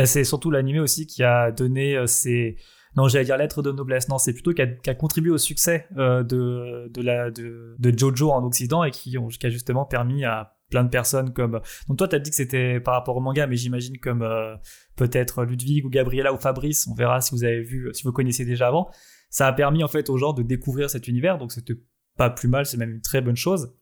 C'est 0.03 0.25
surtout 0.25 0.51
l'animé 0.51 0.79
aussi 0.81 1.07
qui 1.07 1.23
a 1.23 1.51
donné 1.51 2.05
ses 2.07 2.57
non 2.95 3.07
j'allais 3.07 3.25
dire 3.25 3.37
lettres 3.37 3.61
de 3.61 3.71
noblesse. 3.71 4.07
Non 4.09 4.17
c'est 4.17 4.33
plutôt 4.33 4.53
qui 4.53 4.61
a, 4.61 4.95
contribué 4.95 5.31
au 5.31 5.37
succès 5.37 5.87
euh, 5.97 6.23
de 6.23 6.89
de 6.93 7.01
la 7.01 7.31
de, 7.31 7.75
de 7.77 7.97
Jojo 7.97 8.31
en 8.31 8.43
Occident 8.43 8.83
et 8.83 8.91
qui, 8.91 9.17
ont- 9.17 9.27
qui 9.27 9.45
a 9.45 9.49
justement 9.49 9.85
permis 9.85 10.25
à 10.25 10.53
plein 10.71 10.83
de 10.83 10.89
personnes 10.89 11.31
comme 11.33 11.61
donc 11.87 11.97
toi 11.97 12.07
t'as 12.07 12.19
dit 12.19 12.29
que 12.31 12.35
c'était 12.35 12.79
par 12.79 12.93
rapport 12.95 13.15
au 13.15 13.21
manga 13.21 13.45
mais 13.47 13.55
j'imagine 13.55 13.97
comme 13.99 14.21
euh, 14.23 14.55
peut-être 14.95 15.43
Ludwig 15.43 15.85
ou 15.85 15.89
Gabriella 15.89 16.33
ou 16.33 16.37
Fabrice. 16.37 16.87
On 16.87 16.93
verra 16.95 17.21
si 17.21 17.31
vous 17.35 17.43
avez 17.43 17.61
vu 17.61 17.89
si 17.93 18.03
vous 18.03 18.11
connaissiez 18.11 18.45
déjà 18.45 18.67
avant. 18.67 18.89
Ça 19.29 19.47
a 19.47 19.53
permis 19.53 19.83
en 19.83 19.87
fait 19.87 20.09
aux 20.09 20.17
gens 20.17 20.33
de 20.33 20.43
découvrir 20.43 20.89
cet 20.89 21.07
univers. 21.07 21.37
Donc 21.37 21.51
c'était 21.51 21.75
pas 22.17 22.29
plus 22.29 22.47
mal. 22.47 22.65
C'est 22.65 22.77
même 22.77 22.91
une 22.91 23.01
très 23.01 23.21
bonne 23.21 23.35
chose. 23.35 23.73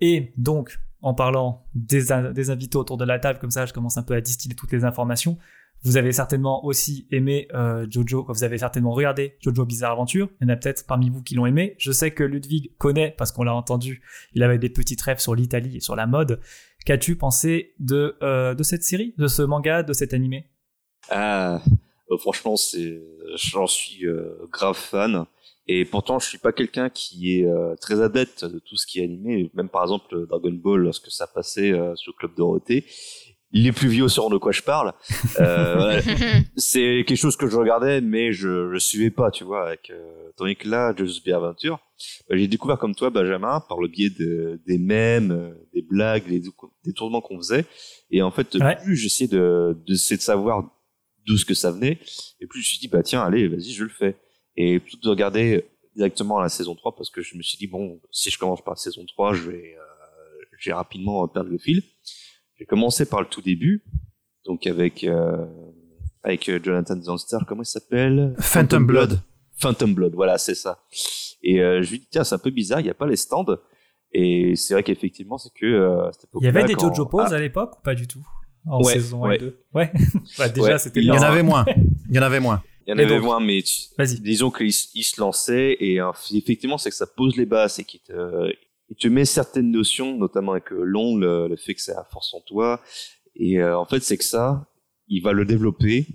Et 0.00 0.32
donc 0.36 0.78
en 1.00 1.14
parlant 1.14 1.66
des, 1.74 2.06
des 2.34 2.50
invités 2.50 2.76
autour 2.76 2.96
de 2.96 3.04
la 3.04 3.20
table 3.20 3.38
comme 3.38 3.52
ça 3.52 3.66
je 3.66 3.72
commence 3.72 3.98
un 3.98 4.02
peu 4.02 4.14
à 4.14 4.20
distiller 4.20 4.56
toutes 4.56 4.72
les 4.72 4.84
informations 4.84 5.38
vous 5.82 5.96
avez 5.96 6.12
certainement 6.12 6.64
aussi 6.64 7.06
aimé 7.10 7.48
euh, 7.54 7.86
Jojo, 7.88 8.26
vous 8.28 8.44
avez 8.44 8.58
certainement 8.58 8.92
regardé 8.92 9.36
Jojo 9.40 9.64
Bizarre 9.64 9.92
Aventure. 9.92 10.28
Il 10.40 10.44
y 10.44 10.50
en 10.50 10.52
a 10.52 10.56
peut-être 10.56 10.86
parmi 10.86 11.08
vous 11.08 11.22
qui 11.22 11.34
l'ont 11.34 11.46
aimé. 11.46 11.74
Je 11.78 11.92
sais 11.92 12.10
que 12.10 12.24
Ludwig 12.24 12.76
connaît 12.78 13.14
parce 13.16 13.32
qu'on 13.32 13.44
l'a 13.44 13.54
entendu. 13.54 14.02
Il 14.34 14.42
avait 14.42 14.58
des 14.58 14.70
petites 14.70 15.00
rêves 15.02 15.20
sur 15.20 15.34
l'Italie 15.34 15.76
et 15.76 15.80
sur 15.80 15.96
la 15.96 16.06
mode. 16.06 16.40
Qu'as-tu 16.84 17.16
pensé 17.16 17.74
de 17.78 18.16
euh, 18.22 18.54
de 18.54 18.62
cette 18.62 18.82
série, 18.82 19.14
de 19.18 19.28
ce 19.28 19.42
manga, 19.42 19.82
de 19.82 19.92
cet 19.92 20.14
animé? 20.14 20.50
Ah, 21.10 21.62
euh, 22.10 22.18
franchement, 22.18 22.54
j'en 23.34 23.66
suis 23.66 24.06
euh, 24.06 24.46
grave 24.50 24.76
fan. 24.76 25.26
Et 25.70 25.84
pourtant, 25.84 26.18
je 26.18 26.26
suis 26.26 26.38
pas 26.38 26.52
quelqu'un 26.52 26.88
qui 26.88 27.34
est 27.34 27.46
très 27.78 28.00
adepte 28.00 28.46
de 28.46 28.58
tout 28.58 28.76
ce 28.76 28.86
qui 28.86 29.00
est 29.00 29.04
animé. 29.04 29.50
Même 29.52 29.68
par 29.68 29.82
exemple 29.82 30.26
Dragon 30.26 30.52
Ball, 30.52 30.80
lorsque 30.80 31.10
ça 31.10 31.26
passait 31.26 31.72
euh, 31.72 31.94
sur 31.94 32.16
Club 32.16 32.34
Dorothée, 32.34 32.86
les 33.52 33.72
plus 33.72 33.88
vieux 33.88 34.08
sauront 34.08 34.30
de 34.30 34.36
quoi 34.38 34.52
je 34.52 34.62
parle. 34.62 34.92
Euh, 35.40 36.00
c'est 36.56 37.04
quelque 37.06 37.16
chose 37.16 37.36
que 37.36 37.48
je 37.48 37.56
regardais, 37.56 38.00
mais 38.00 38.32
je 38.32 38.70
je 38.72 38.78
suivais 38.78 39.10
pas, 39.10 39.30
tu 39.30 39.44
vois. 39.44 39.66
Avec 39.66 39.90
euh, 39.90 40.30
tandis 40.36 40.56
que 40.56 40.68
là, 40.68 40.94
Jojo's 40.96 41.22
Bizarre 41.22 41.44
Adventure, 41.44 41.80
bah, 42.28 42.36
j'ai 42.36 42.46
découvert 42.48 42.78
comme 42.78 42.94
toi, 42.94 43.10
Benjamin, 43.10 43.60
par 43.68 43.80
le 43.80 43.88
biais 43.88 44.10
de, 44.10 44.60
des 44.66 44.78
mèmes, 44.78 45.30
euh, 45.32 45.54
des 45.74 45.82
blagues, 45.82 46.26
des, 46.28 46.42
des 46.84 46.92
tournements 46.92 47.20
qu'on 47.20 47.38
faisait. 47.38 47.64
Et 48.10 48.22
en 48.22 48.30
fait, 48.30 48.54
Ouais. 48.56 48.76
plus 48.82 48.96
j'essayais 48.96 49.28
de, 49.28 49.76
de, 49.86 49.92
de 49.92 50.20
savoir 50.20 50.64
d'où 51.26 51.36
ce 51.36 51.44
que 51.44 51.54
ça 51.54 51.70
venait, 51.70 51.98
et 52.40 52.46
plus 52.46 52.60
je 52.62 52.66
me 52.66 52.68
suis 52.68 52.78
dit, 52.78 52.88
bah 52.88 53.02
tiens, 53.02 53.22
allez, 53.22 53.48
vas-y, 53.48 53.72
je 53.72 53.84
le 53.84 53.90
fais. 53.90 54.16
Et 54.56 54.78
plutôt 54.80 54.98
de 55.04 55.08
regarder 55.10 55.64
directement 55.94 56.40
la 56.40 56.48
saison 56.48 56.74
3, 56.74 56.96
parce 56.96 57.10
que 57.10 57.20
je 57.22 57.36
me 57.36 57.42
suis 57.42 57.58
dit, 57.58 57.66
bon, 57.66 58.00
si 58.10 58.30
je 58.30 58.38
commence 58.38 58.62
par 58.64 58.72
la 58.74 58.78
saison 58.78 59.04
3, 59.06 59.34
je 59.34 59.50
vais, 59.50 59.74
euh, 59.76 60.44
je 60.58 60.70
vais 60.70 60.74
rapidement 60.74 61.26
perdre 61.28 61.50
le 61.50 61.58
fil. 61.58 61.82
J'ai 62.58 62.66
commencé 62.66 63.06
par 63.06 63.20
le 63.20 63.26
tout 63.26 63.40
début, 63.42 63.84
donc 64.44 64.66
avec 64.66 65.04
euh, 65.04 65.46
avec 66.22 66.48
euh, 66.48 66.58
Jonathan 66.62 67.00
Zanster, 67.00 67.38
comment 67.46 67.62
il 67.62 67.66
s'appelle? 67.66 68.34
Phantom 68.38 68.84
Blood. 68.86 69.20
Phantom 69.60 69.94
Blood, 69.94 70.14
voilà, 70.14 70.38
c'est 70.38 70.54
ça. 70.54 70.84
Et 71.42 71.60
euh, 71.60 71.82
je 71.82 71.90
lui 71.90 71.98
dis 72.00 72.08
tiens, 72.10 72.24
c'est 72.24 72.34
un 72.34 72.38
peu 72.38 72.50
bizarre, 72.50 72.80
il 72.80 72.84
n'y 72.84 72.90
a 72.90 72.94
pas 72.94 73.06
les 73.06 73.16
stands. 73.16 73.46
Et 74.12 74.54
c'est 74.56 74.74
vrai 74.74 74.82
qu'effectivement, 74.82 75.36
c'est 75.38 75.52
que 75.52 75.66
euh, 75.66 76.10
Il 76.40 76.44
y 76.44 76.48
avait 76.48 76.64
des 76.64 76.74
quand- 76.74 76.88
Jojo 76.94 77.06
Pose 77.06 77.26
Ah, 77.30 77.34
à 77.36 77.38
l'époque 77.40 77.78
ou 77.78 77.82
pas 77.82 77.94
du 77.94 78.06
tout? 78.06 78.26
En 78.66 78.82
Ouais, 78.82 78.94
saison 78.94 79.24
1 79.24 79.28
ouais. 79.28 79.36
et 79.36 79.38
2 79.38 79.60
Ouais. 79.74 79.92
Bah, 80.38 80.48
déjà, 80.48 80.66
Ouais. 80.72 80.78
c'était 80.78 81.00
Il 81.02 81.06
y 81.06 81.10
en 81.10 81.20
avait 81.22 81.42
moins. 81.42 81.64
Il 82.10 82.16
y 82.16 82.18
en 82.18 82.22
avait 82.22 82.40
moins. 82.40 82.62
Il 82.86 82.90
y 82.90 82.92
en 82.94 82.98
avait 82.98 83.06
donc- 83.08 83.22
moins, 83.24 83.38
mais 83.40 83.62
tu- 83.62 83.88
Vas-y. 83.98 84.20
disons 84.20 84.50
qu'il 84.50 84.68
s- 84.68 84.88
il 84.94 85.02
se 85.04 85.20
lançait 85.20 85.76
et 85.78 86.00
euh, 86.00 86.10
effectivement, 86.34 86.78
c'est 86.78 86.88
que 86.90 86.96
ça 86.96 87.06
pose 87.06 87.36
les 87.36 87.44
bases 87.46 87.78
et 87.80 87.84
qu'il 87.84 88.00
te, 88.00 88.12
il 88.90 88.96
te 88.96 89.08
met 89.08 89.24
certaines 89.24 89.70
notions, 89.70 90.16
notamment 90.16 90.52
avec 90.52 90.72
euh, 90.72 90.82
l'ongle, 90.82 91.24
le, 91.24 91.48
le 91.48 91.56
fait 91.56 91.74
que 91.74 91.80
ça 91.80 92.06
force 92.10 92.32
en 92.34 92.40
toi. 92.40 92.80
Et 93.34 93.60
euh, 93.60 93.78
en 93.78 93.84
fait, 93.84 94.00
c'est 94.00 94.16
que 94.16 94.24
ça, 94.24 94.66
il 95.08 95.22
va 95.22 95.32
le 95.32 95.44
développer 95.44 96.06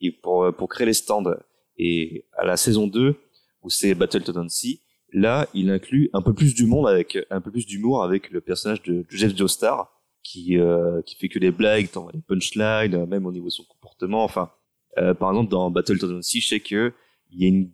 et 0.00 0.12
pour, 0.12 0.44
euh, 0.44 0.52
pour 0.52 0.68
créer 0.68 0.86
les 0.86 0.94
stands. 0.94 1.34
Et 1.78 2.26
à 2.36 2.44
la 2.44 2.56
saison 2.56 2.86
2, 2.86 3.16
où 3.62 3.70
c'est 3.70 3.94
Battle 3.94 4.22
Tendency, 4.22 4.82
là, 5.12 5.48
il 5.54 5.70
inclut 5.70 6.10
un 6.12 6.22
peu 6.22 6.34
plus 6.34 6.54
du 6.54 6.66
monde 6.66 6.88
avec 6.88 7.18
un 7.30 7.40
peu 7.40 7.50
plus 7.50 7.66
d'humour 7.66 8.02
avec 8.02 8.30
le 8.30 8.40
personnage 8.40 8.82
de 8.82 9.04
Joseph 9.08 9.36
Joestar 9.36 9.92
qui 10.26 10.58
euh, 10.58 11.02
qui 11.02 11.16
fait 11.16 11.28
que 11.28 11.38
des 11.38 11.52
blagues, 11.52 11.88
dans 11.92 12.08
les 12.08 12.20
punchlines, 12.20 12.94
euh, 12.94 13.06
même 13.06 13.26
au 13.26 13.32
niveau 13.32 13.46
de 13.46 13.52
son 13.52 13.64
comportement. 13.64 14.24
Enfin, 14.24 14.50
euh, 14.98 15.14
par 15.14 15.30
exemple, 15.30 15.50
dans 15.50 15.70
Battle 15.70 15.98
Tendency, 15.98 16.40
je 16.40 16.48
sais 16.48 16.60
que 16.60 16.92
il 17.30 17.42
y 17.42 17.44
a 17.44 17.48
une, 17.48 17.70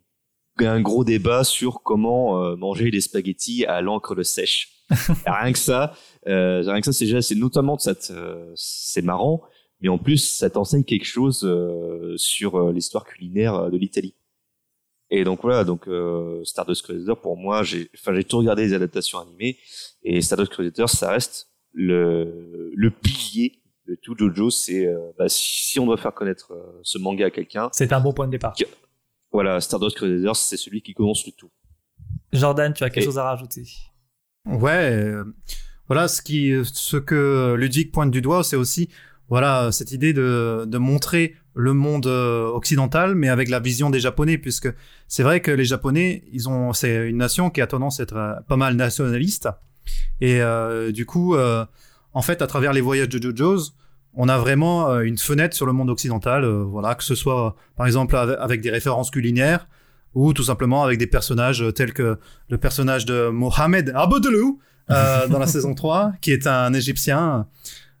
un 0.59 0.81
gros 0.81 1.03
débat 1.03 1.43
sur 1.43 1.81
comment 1.83 2.43
euh, 2.43 2.55
manger 2.55 2.91
des 2.91 3.01
spaghettis 3.01 3.65
à 3.65 3.81
l'encre 3.81 4.15
de 4.15 4.23
sèche. 4.23 4.69
Rien 5.25 5.51
que 5.51 5.57
ça, 5.59 5.93
euh, 6.27 6.61
rien 6.61 6.79
que 6.79 6.85
ça, 6.85 6.93
c'est 6.93 7.05
déjà, 7.05 7.21
c'est 7.21 7.35
notamment 7.35 7.77
ça, 7.79 7.95
te- 7.95 8.11
euh, 8.13 8.51
c'est 8.55 9.01
marrant, 9.01 9.41
mais 9.81 9.89
en 9.89 9.97
plus, 9.97 10.17
ça 10.17 10.49
t'enseigne 10.49 10.83
quelque 10.83 11.05
chose 11.05 11.43
euh, 11.45 12.13
sur 12.17 12.55
euh, 12.55 12.71
l'histoire 12.73 13.05
culinaire 13.05 13.55
euh, 13.55 13.69
de 13.69 13.77
l'Italie. 13.77 14.13
Et 15.09 15.23
donc 15.23 15.41
voilà, 15.41 15.63
donc 15.63 15.87
euh, 15.87 16.43
Stardust 16.43 16.83
Crusader 16.83 17.13
pour 17.21 17.37
moi, 17.37 17.63
j'ai, 17.63 17.89
enfin 17.95 18.13
j'ai 18.13 18.23
tout 18.23 18.37
regardé 18.39 18.63
les 18.65 18.73
adaptations 18.73 19.19
animées 19.19 19.57
et 20.03 20.21
Stardust 20.21 20.51
Crusader, 20.51 20.85
ça 20.87 21.11
reste 21.11 21.47
le 21.71 22.71
le 22.75 22.91
pilier 22.91 23.61
de 23.87 23.95
tout 24.01 24.15
JoJo. 24.17 24.49
C'est 24.49 24.85
euh, 24.87 24.99
bah, 25.17 25.25
si 25.29 25.79
on 25.79 25.85
doit 25.85 25.97
faire 25.97 26.13
connaître 26.13 26.51
ce 26.83 26.97
manga 26.97 27.25
à 27.27 27.31
quelqu'un, 27.31 27.69
C'est 27.73 27.93
un 27.93 27.99
bon 28.01 28.11
point 28.13 28.25
de 28.27 28.31
départ. 28.31 28.53
Voilà, 29.33 29.59
Stardust 29.59 29.95
Crusaders, 29.97 30.35
c'est 30.35 30.57
celui 30.57 30.81
qui 30.81 30.93
commence 30.93 31.25
le 31.25 31.31
tout. 31.33 31.51
Jordan, 32.31 32.73
tu 32.73 32.83
as 32.83 32.89
quelque 32.89 33.03
Et- 33.03 33.05
chose 33.05 33.17
à 33.17 33.23
rajouter? 33.23 33.63
Ouais, 34.45 34.91
euh, 34.91 35.23
voilà, 35.87 36.07
ce 36.07 36.21
qui, 36.21 36.53
ce 36.63 36.97
que 36.97 37.55
Ludic 37.57 37.91
pointe 37.91 38.11
du 38.11 38.21
doigt, 38.21 38.43
c'est 38.43 38.55
aussi, 38.55 38.89
voilà, 39.29 39.71
cette 39.71 39.91
idée 39.91 40.13
de, 40.13 40.65
de 40.67 40.77
montrer 40.77 41.35
le 41.55 41.73
monde 41.73 42.07
euh, 42.07 42.47
occidental, 42.47 43.15
mais 43.15 43.29
avec 43.29 43.47
la 43.49 43.59
vision 43.59 43.89
des 43.89 43.99
Japonais, 43.99 44.37
puisque 44.37 44.69
c'est 45.07 45.23
vrai 45.23 45.39
que 45.39 45.51
les 45.51 45.65
Japonais, 45.65 46.23
ils 46.31 46.49
ont, 46.49 46.73
c'est 46.73 47.07
une 47.09 47.17
nation 47.17 47.49
qui 47.49 47.61
a 47.61 47.67
tendance 47.67 47.99
à 47.99 48.03
être 48.03 48.15
euh, 48.15 48.33
pas 48.47 48.57
mal 48.57 48.75
nationaliste, 48.75 49.49
et 50.19 50.41
euh, 50.41 50.91
du 50.91 51.05
coup, 51.05 51.35
euh, 51.35 51.65
en 52.13 52.21
fait, 52.21 52.41
à 52.41 52.47
travers 52.47 52.73
les 52.73 52.81
voyages 52.81 53.09
de 53.09 53.21
JoJo's, 53.21 53.75
on 54.15 54.29
a 54.29 54.37
vraiment 54.37 54.89
euh, 54.89 55.01
une 55.01 55.17
fenêtre 55.17 55.55
sur 55.55 55.65
le 55.65 55.73
monde 55.73 55.89
occidental, 55.89 56.43
euh, 56.43 56.63
voilà, 56.63 56.95
que 56.95 57.03
ce 57.03 57.15
soit, 57.15 57.55
par 57.75 57.85
exemple, 57.85 58.15
avec, 58.15 58.61
des 58.61 58.69
références 58.69 59.11
culinaires, 59.11 59.67
ou 60.13 60.33
tout 60.33 60.43
simplement 60.43 60.83
avec 60.83 60.99
des 60.99 61.07
personnages 61.07 61.63
euh, 61.63 61.71
tels 61.71 61.93
que 61.93 62.17
le 62.49 62.57
personnage 62.57 63.05
de 63.05 63.29
Mohamed 63.29 63.91
Abdelou 63.95 64.59
euh, 64.89 65.27
dans 65.29 65.39
la 65.39 65.47
saison 65.47 65.73
3, 65.73 66.13
qui 66.21 66.31
est 66.31 66.47
un 66.47 66.73
Égyptien. 66.73 67.47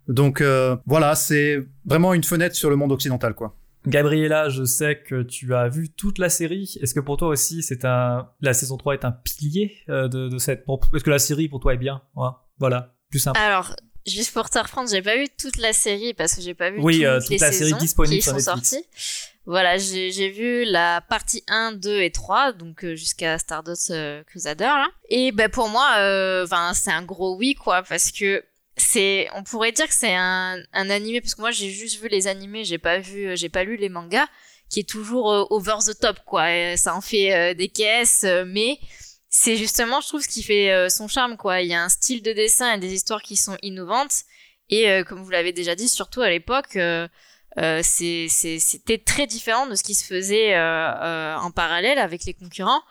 Donc 0.07 0.41
euh, 0.41 0.75
voilà, 0.85 1.15
c'est 1.15 1.65
vraiment 1.85 2.13
une 2.13 2.23
fenêtre 2.23 2.55
sur 2.55 2.69
le 2.69 2.75
monde 2.75 2.91
occidental, 2.91 3.33
quoi. 3.33 3.55
Gabriella, 3.85 4.47
je 4.47 4.63
sais 4.63 5.01
que 5.01 5.23
tu 5.23 5.53
as 5.53 5.67
vu 5.67 5.89
toute 5.89 6.17
la 6.17 6.29
série. 6.29 6.77
Est-ce 6.81 6.93
que 6.93 7.01
pour 7.01 7.17
toi 7.17 7.27
aussi, 7.27 7.61
c'est 7.63 7.83
un 7.83 8.29
la 8.41 8.53
saison 8.53 8.77
3 8.77 8.93
est 8.93 9.05
un 9.05 9.11
pilier 9.11 9.73
euh, 9.89 10.07
de, 10.07 10.29
de 10.29 10.37
cette 10.37 10.65
Est-ce 10.93 11.03
que 11.03 11.09
la 11.09 11.19
série 11.19 11.49
pour 11.49 11.59
toi 11.59 11.73
est 11.73 11.77
bien? 11.77 12.01
Ouais, 12.15 12.29
Voilà, 12.59 12.93
plus 13.09 13.19
simple. 13.19 13.39
Alors, 13.39 13.75
juste 14.05 14.33
pour 14.33 14.49
te 14.49 14.57
reprendre, 14.59 14.89
j'ai 14.89 15.01
pas 15.01 15.15
vu 15.15 15.27
toute 15.29 15.57
la 15.57 15.73
série 15.73 16.13
parce 16.13 16.35
que 16.35 16.41
j'ai 16.41 16.53
pas 16.53 16.69
vu 16.69 16.79
Oui, 16.81 16.97
toutes 16.97 17.05
euh, 17.05 17.19
toute 17.19 17.29
les 17.29 17.37
la 17.37 17.51
série 17.51 17.73
disponible 17.73 18.21
qui 18.21 18.29
sont 18.29 18.39
sorties. 18.39 18.85
Voilà, 19.45 19.77
j'ai 19.77 20.29
vu 20.29 20.63
la 20.63 21.01
partie 21.01 21.43
1, 21.47 21.73
2 21.73 22.01
et 22.01 22.11
3, 22.11 22.53
donc 22.53 22.85
euh, 22.85 22.95
jusqu'à 22.95 23.37
Stardust 23.37 23.91
euh, 23.91 24.23
Crusader 24.23 24.63
là. 24.63 24.87
Et 25.09 25.31
ben 25.33 25.49
pour 25.49 25.67
moi, 25.67 25.95
euh, 25.97 26.47
'fin, 26.47 26.73
c'est 26.73 26.91
un 26.91 27.03
gros 27.03 27.35
oui 27.35 27.53
quoi, 27.55 27.83
parce 27.83 28.11
que 28.11 28.43
c'est, 28.77 29.27
on 29.35 29.43
pourrait 29.43 29.71
dire 29.71 29.87
que 29.87 29.93
c'est 29.93 30.15
un, 30.15 30.57
un 30.73 30.89
animé 30.89 31.19
parce 31.21 31.35
que 31.35 31.41
moi 31.41 31.51
j'ai 31.51 31.69
juste 31.69 32.01
vu 32.01 32.07
les 32.07 32.27
animés, 32.27 32.63
j'ai 32.63 32.77
pas 32.77 32.99
vu, 32.99 33.35
j'ai 33.35 33.49
pas 33.49 33.63
lu 33.65 33.75
les 33.77 33.89
mangas, 33.89 34.27
qui 34.69 34.79
est 34.79 34.89
toujours 34.89 35.31
euh, 35.31 35.45
over 35.49 35.75
the 35.85 35.99
top 35.99 36.17
quoi. 36.25 36.51
Et 36.51 36.77
ça 36.77 36.95
en 36.95 37.01
fait 37.01 37.33
euh, 37.33 37.53
des 37.53 37.67
caisses, 37.67 38.23
euh, 38.23 38.45
mais 38.47 38.79
c'est 39.43 39.57
justement, 39.57 39.99
je 39.99 40.07
trouve, 40.07 40.21
ce 40.21 40.29
qui 40.29 40.41
fait 40.41 40.71
euh, 40.71 40.87
son 40.87 41.09
charme, 41.09 41.35
quoi. 41.35 41.59
Il 41.59 41.67
y 41.67 41.73
a 41.73 41.83
un 41.83 41.89
style 41.89 42.21
de 42.21 42.31
dessin 42.31 42.75
et 42.75 42.79
des 42.79 42.93
histoires 42.93 43.21
qui 43.21 43.35
sont 43.35 43.57
innovantes. 43.61 44.23
Et 44.69 44.89
euh, 44.89 45.03
comme 45.03 45.21
vous 45.21 45.29
l'avez 45.29 45.51
déjà 45.51 45.75
dit, 45.75 45.89
surtout 45.89 46.21
à 46.21 46.29
l'époque, 46.29 46.77
euh, 46.77 47.09
c'était 47.83 48.97
très 49.05 49.27
différent 49.27 49.67
de 49.67 49.75
ce 49.75 49.83
qui 49.83 49.95
se 49.95 50.05
faisait 50.05 50.57
en 50.57 51.51
parallèle 51.51 51.99
avec 51.99 52.23
les 52.23 52.33
concurrents. 52.33 52.81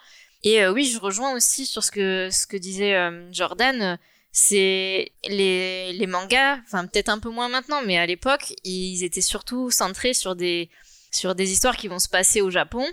Et 0.45 0.67
oui, 0.67 0.85
je 0.85 0.99
rejoins 0.99 1.33
aussi 1.35 1.65
sur 1.65 1.83
ce 1.83 1.91
que, 1.91 2.29
ce 2.31 2.47
que 2.47 2.59
disait 2.59 2.95
Jordan. 3.33 3.99
C'est 4.31 5.13
les, 5.25 5.93
les 5.95 6.07
mangas, 6.07 6.59
enfin 6.67 6.87
peut-être 6.87 7.09
un 7.09 7.19
peu 7.19 7.31
moins 7.31 7.49
maintenant, 7.49 7.81
mais 7.85 7.99
à 7.99 8.07
l'époque, 8.07 8.55
ils 8.65 9.05
étaient 9.05 9.21
surtout 9.21 9.71
centrés 9.71 10.15
sur 10.15 10.37
des, 10.37 10.71
sur 11.11 11.35
des 11.35 11.51
histoires 11.51 11.77
qui 11.77 11.89
vont 11.89 11.99
se 11.99 12.09
passer 12.09 12.41
au 12.41 12.51
Japon, 12.51 12.87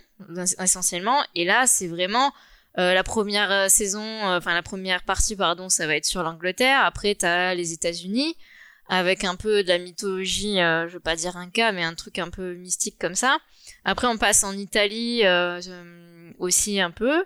essentiellement. 0.59 1.23
Et 1.35 1.45
là, 1.45 1.67
c'est 1.67 1.87
vraiment 1.87 2.33
euh, 2.77 2.93
la 2.93 3.03
première 3.03 3.51
euh, 3.51 3.67
saison, 3.67 4.03
euh, 4.03 4.37
enfin 4.37 4.53
la 4.53 4.61
première 4.61 5.03
partie, 5.03 5.35
pardon, 5.35 5.69
ça 5.69 5.87
va 5.87 5.95
être 5.95 6.05
sur 6.05 6.23
l'Angleterre. 6.23 6.83
Après, 6.85 7.15
t'as 7.15 7.53
les 7.55 7.73
États-Unis 7.73 8.35
avec 8.87 9.23
un 9.23 9.35
peu 9.35 9.63
de 9.63 9.67
la 9.67 9.77
mythologie, 9.77 10.59
euh, 10.59 10.87
je 10.87 10.93
veux 10.93 10.99
pas 10.99 11.15
dire 11.15 11.37
un 11.37 11.49
cas, 11.49 11.71
mais 11.71 11.83
un 11.83 11.93
truc 11.93 12.19
un 12.19 12.29
peu 12.29 12.53
mystique 12.55 12.97
comme 12.99 13.15
ça. 13.15 13.37
Après, 13.85 14.07
on 14.07 14.17
passe 14.17 14.43
en 14.43 14.53
Italie 14.53 15.23
aussi 16.37 16.79
un 16.79 16.91
peu 16.91 17.23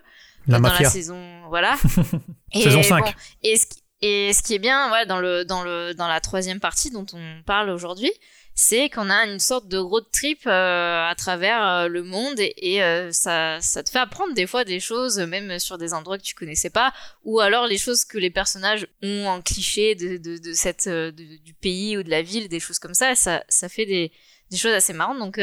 La 0.48 0.58
dans 0.58 0.60
mafia. 0.62 0.84
la 0.84 0.90
saison, 0.90 1.48
voilà. 1.50 1.76
Saison 2.54 2.84
5. 2.84 3.04
bon, 3.04 3.12
et 3.44 3.58
ce 3.58 3.66
qui, 3.66 3.84
et 4.02 4.34
ce 4.34 4.44
qui 4.44 4.56
est 4.56 4.60
bien, 4.60 5.06
dans 5.06 5.20
le 5.20 5.44
dans 5.46 5.64
le 5.64 5.94
dans 5.94 6.08
la 6.08 6.20
troisième 6.20 6.60
partie 6.60 6.92
dont 6.92 7.06
on 7.14 7.42
parle 7.46 7.70
aujourd'hui, 7.70 8.12
c'est 8.56 8.90
qu'on 8.90 9.10
a 9.10 9.26
une 9.26 9.40
sorte 9.40 9.68
de 9.68 9.78
road 9.78 10.06
trip 10.12 10.46
euh, 10.46 11.10
à 11.10 11.16
travers 11.18 11.66
euh, 11.66 11.88
le 11.88 12.04
monde 12.04 12.40
et, 12.40 12.84
euh, 12.84 13.12
ça 13.12 13.60
ça 13.62 13.84
te 13.84 13.90
fait 13.90 14.00
apprendre 14.00 14.34
des 14.36 14.46
fois 14.46 14.64
des 14.64 14.80
choses 14.80 15.18
même 15.20 15.58
sur 15.58 15.78
des 15.80 15.94
endroits 15.94 16.20
que 16.20 16.24
tu 16.24 16.36
connaissais 16.36 16.70
pas 16.70 16.94
ou 17.24 17.40
alors 17.40 17.66
les 17.66 17.80
choses 17.80 18.06
que 18.06 18.20
les 18.20 18.30
personnages 18.30 18.88
ont 19.02 19.26
en 19.26 19.42
cliché 19.42 19.96
de 19.96 20.18
de, 20.18 20.54
cette 20.54 20.88
du 20.88 21.54
pays 21.56 21.98
ou 21.98 22.04
de 22.04 22.10
la 22.10 22.22
ville, 22.22 22.48
des 22.48 22.60
choses 22.60 22.80
comme 22.80 22.94
ça, 22.94 23.16
ça 23.16 23.44
ça 23.50 23.70
fait 23.70 23.86
des 23.86 24.12
des 24.52 24.58
choses 24.58 24.74
assez 24.74 24.94
marrantes. 24.94 25.20
Donc 25.20 25.40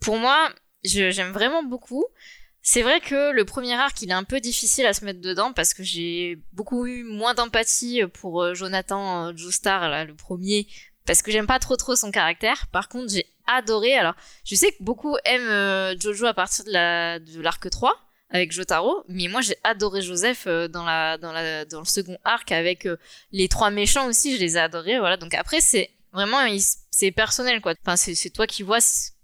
pour 0.00 0.16
moi, 0.16 0.50
j'aime 0.84 1.30
vraiment 1.32 1.62
beaucoup. 1.62 2.04
C'est 2.64 2.82
vrai 2.82 3.00
que 3.00 3.32
le 3.32 3.44
premier 3.44 3.74
arc, 3.74 4.02
il 4.02 4.10
est 4.10 4.14
un 4.14 4.24
peu 4.24 4.40
difficile 4.40 4.86
à 4.86 4.94
se 4.94 5.04
mettre 5.04 5.20
dedans 5.20 5.52
parce 5.52 5.74
que 5.74 5.82
j'ai 5.82 6.38
beaucoup 6.52 6.86
eu 6.86 7.02
moins 7.04 7.34
d'empathie 7.34 8.02
pour 8.14 8.54
Jonathan 8.54 9.36
Joestar, 9.36 9.88
là, 9.88 10.04
le 10.04 10.14
premier, 10.14 10.68
parce 11.06 11.22
que 11.22 11.30
j'aime 11.30 11.46
pas 11.46 11.58
trop 11.58 11.76
trop 11.76 11.96
son 11.96 12.10
caractère. 12.10 12.66
Par 12.68 12.88
contre, 12.88 13.12
j'ai 13.12 13.26
adoré. 13.46 13.94
Alors, 13.94 14.14
je 14.44 14.54
sais 14.54 14.72
que 14.72 14.82
beaucoup 14.82 15.16
aiment 15.24 15.48
euh, 15.48 15.94
Jojo 15.98 16.26
à 16.26 16.34
partir 16.34 16.64
de 16.64 16.70
la 16.70 17.18
de 17.18 17.40
l'arc 17.40 17.68
3 17.68 17.94
avec 18.30 18.52
Jotaro, 18.52 19.04
mais 19.08 19.28
moi 19.28 19.42
j'ai 19.42 19.56
adoré 19.62 20.00
Joseph 20.00 20.44
euh, 20.46 20.66
dans 20.66 20.84
la 20.84 21.18
dans 21.18 21.32
la 21.32 21.66
dans 21.66 21.80
le 21.80 21.84
second 21.84 22.16
arc 22.24 22.50
avec 22.50 22.86
euh, 22.86 22.96
les 23.30 23.48
trois 23.48 23.70
méchants 23.70 24.06
aussi, 24.06 24.36
je 24.36 24.40
les 24.40 24.56
ai 24.56 24.60
adorés. 24.60 24.98
Voilà. 24.98 25.16
Donc 25.16 25.34
après, 25.34 25.60
c'est 25.60 25.90
vraiment 26.12 26.38
c'est 26.90 27.10
personnel. 27.10 27.60
Enfin, 27.64 27.96
c'est 27.96 28.30
toi 28.30 28.46
qui 28.46 28.62
vois 28.62 28.78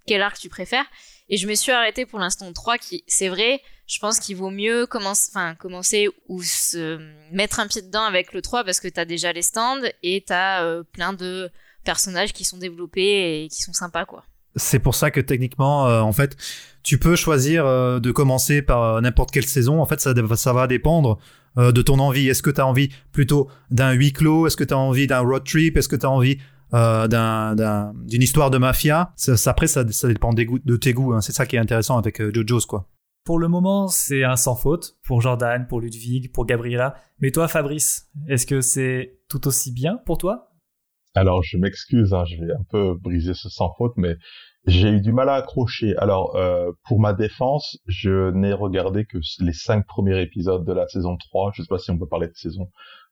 quel 0.06 0.22
arc 0.22 0.38
tu 0.38 0.48
préfères. 0.48 0.86
Et 1.30 1.36
je 1.36 1.46
me 1.46 1.54
suis 1.54 1.72
arrêtée 1.72 2.06
pour 2.06 2.18
l'instant 2.18 2.48
au 2.48 2.52
3 2.52 2.78
qui, 2.78 3.04
c'est 3.06 3.28
vrai, 3.28 3.60
je 3.86 3.98
pense 3.98 4.18
qu'il 4.18 4.34
vaut 4.36 4.48
mieux 4.48 4.86
commencer, 4.86 5.30
commencer 5.58 6.08
ou 6.26 6.42
se 6.42 6.98
mettre 7.30 7.60
un 7.60 7.66
pied 7.66 7.82
dedans 7.82 8.04
avec 8.04 8.32
le 8.32 8.40
3 8.40 8.64
parce 8.64 8.80
que 8.80 8.88
t'as 8.88 9.04
déjà 9.04 9.34
les 9.34 9.42
stands 9.42 9.82
et 10.02 10.24
t'as 10.26 10.82
plein 10.84 11.12
de 11.12 11.50
personnages 11.92 12.32
qui 12.32 12.44
sont 12.44 12.58
développés 12.58 13.44
et 13.44 13.48
qui 13.48 13.62
sont 13.62 13.72
sympas, 13.72 14.04
quoi. 14.04 14.22
C'est 14.56 14.78
pour 14.86 14.94
ça 14.94 15.10
que 15.10 15.20
techniquement, 15.20 15.86
euh, 15.88 16.00
en 16.00 16.12
fait, 16.12 16.36
tu 16.82 16.98
peux 16.98 17.16
choisir 17.16 17.64
euh, 17.64 17.98
de 18.00 18.10
commencer 18.12 18.60
par 18.60 18.80
euh, 18.82 19.00
n'importe 19.00 19.30
quelle 19.30 19.46
saison. 19.46 19.80
En 19.80 19.86
fait, 19.86 20.00
ça, 20.00 20.12
ça 20.36 20.52
va 20.52 20.66
dépendre 20.66 21.18
euh, 21.56 21.72
de 21.72 21.80
ton 21.82 21.98
envie. 21.98 22.28
Est-ce 22.28 22.42
que 22.42 22.50
tu 22.50 22.60
as 22.60 22.66
envie 22.66 22.90
plutôt 23.12 23.48
d'un 23.70 23.92
huis 23.92 24.12
clos? 24.12 24.46
Est-ce 24.46 24.56
que 24.56 24.64
tu 24.64 24.74
as 24.74 24.78
envie 24.78 25.06
d'un 25.06 25.20
road 25.20 25.44
trip? 25.44 25.76
Est-ce 25.76 25.88
que 25.88 25.96
tu 25.96 26.04
as 26.06 26.10
envie 26.10 26.38
euh, 26.74 27.08
d'un- 27.08 27.54
d'un- 27.54 27.92
d'une 28.10 28.22
histoire 28.22 28.50
de 28.50 28.58
mafia? 28.58 29.12
Ça, 29.16 29.36
ça- 29.36 29.50
Après, 29.52 29.66
ça, 29.68 29.82
ça 29.90 30.08
dépend 30.08 30.32
des 30.34 30.44
goûts, 30.44 30.58
de 30.62 30.76
tes 30.76 30.92
goûts. 30.92 31.14
hein. 31.14 31.20
C'est 31.22 31.32
ça 31.32 31.46
qui 31.46 31.56
est 31.56 31.60
intéressant 31.66 31.96
avec 31.96 32.20
euh, 32.20 32.30
JoJo's, 32.34 32.66
quoi. 32.66 32.86
Pour 33.24 33.38
le 33.38 33.48
moment, 33.48 33.88
c'est 33.88 34.24
un 34.24 34.36
sans 34.36 34.56
faute 34.56 34.96
pour 35.06 35.20
Jordan, 35.20 35.66
pour 35.68 35.80
Ludwig, 35.80 36.32
pour 36.32 36.46
Gabriella. 36.46 36.94
Mais 37.20 37.30
toi, 37.30 37.46
Fabrice, 37.48 38.08
est-ce 38.28 38.46
que 38.46 38.60
c'est 38.60 39.20
tout 39.28 39.46
aussi 39.46 39.70
bien 39.72 39.98
pour 40.06 40.18
toi? 40.18 40.47
Alors 41.14 41.42
je 41.42 41.56
m'excuse, 41.56 42.12
hein, 42.14 42.24
je 42.26 42.36
vais 42.36 42.52
un 42.52 42.64
peu 42.70 42.94
briser 42.94 43.34
ce 43.34 43.48
sans 43.48 43.72
faute, 43.76 43.94
mais 43.96 44.16
j'ai 44.66 44.88
eu 44.88 45.00
du 45.00 45.12
mal 45.12 45.28
à 45.28 45.34
accrocher. 45.34 45.96
Alors 45.96 46.36
euh, 46.36 46.72
pour 46.84 47.00
ma 47.00 47.12
défense, 47.12 47.78
je 47.86 48.30
n'ai 48.30 48.52
regardé 48.52 49.04
que 49.04 49.18
les 49.40 49.52
cinq 49.52 49.86
premiers 49.86 50.20
épisodes 50.20 50.64
de 50.64 50.72
la 50.72 50.86
saison 50.88 51.16
3. 51.16 51.52
Je 51.54 51.62
sais 51.62 51.68
pas 51.68 51.78
si 51.78 51.90
on 51.90 51.98
peut 51.98 52.08
parler 52.08 52.28
de 52.28 52.34
saison 52.34 52.68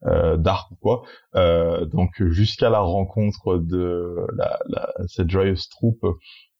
euh, 0.07 0.37
d'arc 0.37 0.71
ou 0.71 0.77
quoi. 0.77 1.03
Euh, 1.35 1.87
donc 1.87 2.11
jusqu'à 2.31 2.71
la 2.71 2.81
rencontre 2.81 3.59
de 3.59 4.17
la, 4.37 4.59
la, 4.69 4.93
cette 5.07 5.31
joyeuse 5.31 5.69
troupe 5.69 6.05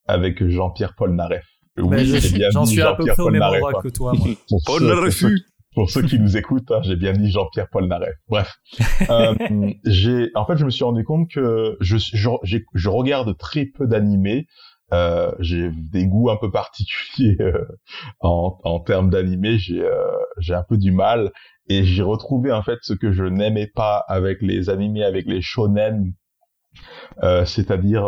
avec 0.07 0.47
Jean-Pierre 0.47 0.95
Paul 0.97 1.15
Naref. 1.15 1.45
Oui, 1.79 2.19
j'en 2.51 2.65
suis 2.65 2.81
à 2.81 2.95
peu 2.95 3.05
près 3.05 3.23
au 3.23 3.31
même 3.31 3.43
endroit 3.43 3.83
que 3.83 3.89
toi. 3.89 4.15
Moi. 4.15 4.29
pour 5.77 5.91
ceux 5.91 6.03
qui 6.03 6.19
nous 6.19 6.37
écoutent, 6.37 6.71
hein, 6.73 6.81
j'ai 6.83 6.97
bien 6.97 7.13
dit 7.13 7.31
Jean-Pierre 7.31 7.69
Paul 7.71 7.87
Naref. 7.87 8.15
Bref, 8.29 8.57
euh, 9.11 9.35
j'ai, 9.85 10.31
en 10.35 10.45
fait, 10.47 10.57
je 10.57 10.65
me 10.65 10.71
suis 10.71 10.83
rendu 10.83 11.05
compte 11.05 11.31
que 11.31 11.77
je, 11.81 11.99
je, 11.99 12.59
je 12.75 12.89
regarde 12.89 13.37
très 13.39 13.67
peu 13.67 13.87
d'animés. 13.87 14.47
Euh, 14.93 15.33
j'ai 15.41 15.71
des 15.73 16.07
goûts 16.07 16.31
un 16.31 16.37
peu 16.37 16.51
particuliers 16.51 17.37
euh, 17.41 17.65
en, 18.21 18.59
en 18.65 18.81
termes 18.81 19.11
d'animés. 19.11 19.59
J'ai, 19.59 19.83
euh, 19.83 20.01
j'ai 20.39 20.55
un 20.55 20.65
peu 20.67 20.79
du 20.79 20.93
mal 20.93 21.31
et 21.69 21.85
j'ai 21.85 22.03
retrouvé 22.03 22.53
en 22.53 22.63
fait 22.63 22.79
ce 22.83 22.95
que 22.95 23.13
je 23.13 23.25
n'aimais 23.25 23.67
pas 23.67 24.03
avec 24.09 24.41
les 24.41 24.71
animés, 24.71 25.05
avec 25.05 25.27
les 25.27 25.43
shonen. 25.43 26.13
Euh, 27.23 27.45
c'est-à-dire, 27.45 28.03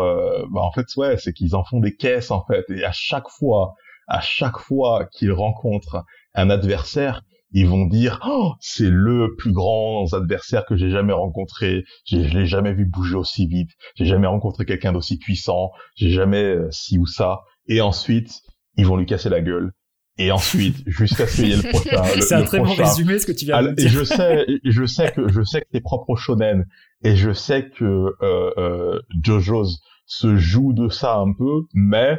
bah, 0.51 0.61
en 0.61 0.73
fait, 0.73 0.87
ouais, 0.97 1.17
c'est 1.19 1.33
qu'ils 1.33 1.55
en 1.57 1.65
font 1.65 1.81
des 1.81 1.97
caisses 1.97 2.31
en 2.31 2.45
fait, 2.45 2.65
et 2.71 2.85
à 2.85 2.93
chaque 2.93 3.29
fois, 3.29 3.75
à 4.07 4.21
chaque 4.21 4.59
fois 4.59 5.07
qu'ils 5.11 5.33
rencontrent 5.33 6.05
un 6.35 6.51
adversaire, 6.51 7.23
ils 7.53 7.67
vont 7.67 7.87
dire 7.87 8.21
oh, 8.27 8.55
c'est 8.61 8.91
le 8.91 9.35
plus 9.37 9.53
grand 9.53 10.13
adversaire 10.13 10.65
que 10.67 10.77
j'ai 10.77 10.91
jamais 10.91 11.13
rencontré, 11.13 11.85
je 12.07 12.17
l'ai 12.17 12.47
jamais 12.47 12.73
vu 12.73 12.85
bouger 12.85 13.17
aussi 13.17 13.47
vite, 13.47 13.71
j'ai 13.95 14.05
jamais 14.05 14.27
rencontré 14.27 14.65
quelqu'un 14.65 14.93
d'aussi 14.93 15.19
puissant, 15.19 15.71
j'ai 15.95 16.11
jamais 16.11 16.43
euh, 16.43 16.69
ci 16.71 16.99
ou 16.99 17.07
ça, 17.07 17.41
et 17.67 17.81
ensuite 17.81 18.43
ils 18.77 18.87
vont 18.87 18.97
lui 18.97 19.07
casser 19.07 19.29
la 19.29 19.41
gueule. 19.41 19.73
Et 20.19 20.33
ensuite, 20.33 20.77
jusqu'à 20.87 21.27
ce 21.27 21.37
qu'il 21.37 21.49
y 21.49 21.53
ait 21.53 21.57
le 21.57 21.71
prochain. 21.71 22.03
C'est 22.21 22.35
un 22.35 22.43
très 22.43 22.59
bon 22.59 22.75
résumé 22.75 23.19
ce 23.19 23.27
que 23.27 23.33
tu 23.33 23.45
viens 23.45 23.63
de 23.63 23.73
dire. 23.73 23.87
Et 23.87 23.89
je 23.89 24.05
sais, 24.05 24.47
je 24.65 24.85
sais 24.85 25.13
que 25.13 25.29
je 25.29 25.43
sais 25.43 25.61
que 25.61 25.69
t'es 25.71 25.81
propre 25.81 26.11
au 26.11 26.17
shonen, 26.17 26.67
et 27.03 27.17
je 27.17 27.33
sais 27.33 27.71
que 27.71 27.85
euh, 28.23 28.51
euh, 28.59 29.01
JoJo's 29.23 29.81
se 30.07 30.37
joue 30.37 30.73
de 30.73 30.89
ça 30.89 31.17
un 31.17 31.33
peu, 31.33 31.63
mais 31.73 32.19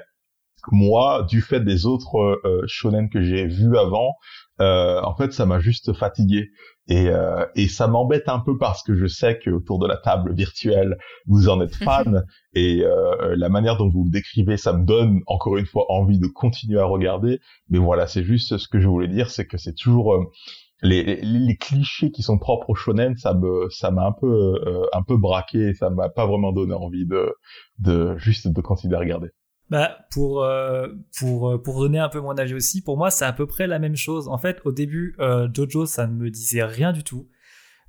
moi, 0.72 1.26
du 1.30 1.42
fait 1.42 1.62
des 1.62 1.86
autres 1.86 2.20
euh, 2.46 2.64
shonen 2.68 3.10
que 3.10 3.22
j'ai 3.22 3.46
vus 3.46 3.78
avant, 3.78 4.16
euh, 4.62 5.02
en 5.02 5.16
fait, 5.16 5.32
ça 5.32 5.46
m'a 5.46 5.60
juste 5.60 5.94
fatigué. 5.94 6.50
Et, 6.88 7.10
euh, 7.10 7.46
et 7.56 7.68
ça 7.68 7.88
m'embête 7.88 8.28
un 8.28 8.40
peu 8.40 8.58
parce 8.58 8.82
que 8.84 8.96
je 8.96 9.06
sais 9.06 9.38
que 9.38 9.52
autour 9.52 9.80
de 9.80 9.88
la 9.88 9.98
table 9.98 10.34
virtuelle, 10.34 10.98
vous 11.28 11.48
en 11.50 11.62
êtes 11.62 11.76
fan. 11.76 12.24
et 12.54 12.82
euh, 12.84 13.36
la 13.36 13.50
manière 13.50 13.78
dont 13.78 13.90
vous 13.90 14.06
le 14.06 14.12
décrivez, 14.12 14.58
ça 14.58 14.74
me 14.74 14.86
donne 14.86 15.20
encore 15.28 15.58
une 15.58 15.68
fois 15.68 15.86
envie 15.90 16.20
de 16.20 16.28
continuer 16.28 16.80
à 16.80 16.86
regarder. 16.86 17.40
Mais 17.70 17.78
voilà, 17.78 18.08
c'est 18.08 18.24
juste 18.24 18.58
ce 18.58 18.68
que 18.68 18.80
je 18.80 18.88
voulais 18.88 19.08
dire, 19.08 19.30
c'est 19.30 19.46
que 19.46 19.58
c'est 19.58 19.76
toujours... 19.76 20.14
Euh, 20.14 20.24
les, 20.82 21.20
les, 21.22 21.58
clichés 21.58 22.10
qui 22.10 22.24
sont 22.24 22.38
propres 22.38 22.70
au 22.70 22.76
shonen, 22.76 23.18
ça 23.18 23.34
me, 23.34 23.70
ça 23.70 23.92
m'a 23.92 24.06
un 24.06 24.14
peu, 24.14 24.56
euh, 24.66 24.86
un 24.94 25.04
peu 25.04 25.18
braqué, 25.18 25.70
et 25.70 25.74
ça 25.74 25.90
m'a 25.90 26.08
pas 26.08 26.26
vraiment 26.26 26.54
donné 26.54 26.74
envie 26.74 27.06
de, 27.06 27.34
de 27.80 28.18
juste 28.18 28.48
de 28.48 28.62
continuer 28.62 28.96
à 28.96 29.00
regarder. 29.00 29.28
Bah 29.70 30.00
pour 30.12 30.44
euh, 30.44 30.88
pour 31.20 31.50
euh, 31.50 31.58
pour 31.62 31.80
donner 31.80 32.00
un 32.00 32.10
peu 32.10 32.20
mon 32.20 32.32
avis 32.32 32.56
aussi, 32.56 32.82
pour 32.82 32.98
moi 32.98 33.12
c'est 33.12 33.26
à 33.26 33.34
peu 33.34 33.46
près 33.46 33.68
la 33.68 33.78
même 33.78 33.96
chose. 33.96 34.28
En 34.28 34.38
fait, 34.38 34.60
au 34.66 34.72
début, 34.72 35.16
euh, 35.20 35.48
Jojo 35.54 35.86
ça 35.86 36.08
ne 36.08 36.14
me 36.14 36.30
disait 36.30 36.64
rien 36.64 36.92
du 36.92 37.04
tout. 37.04 37.28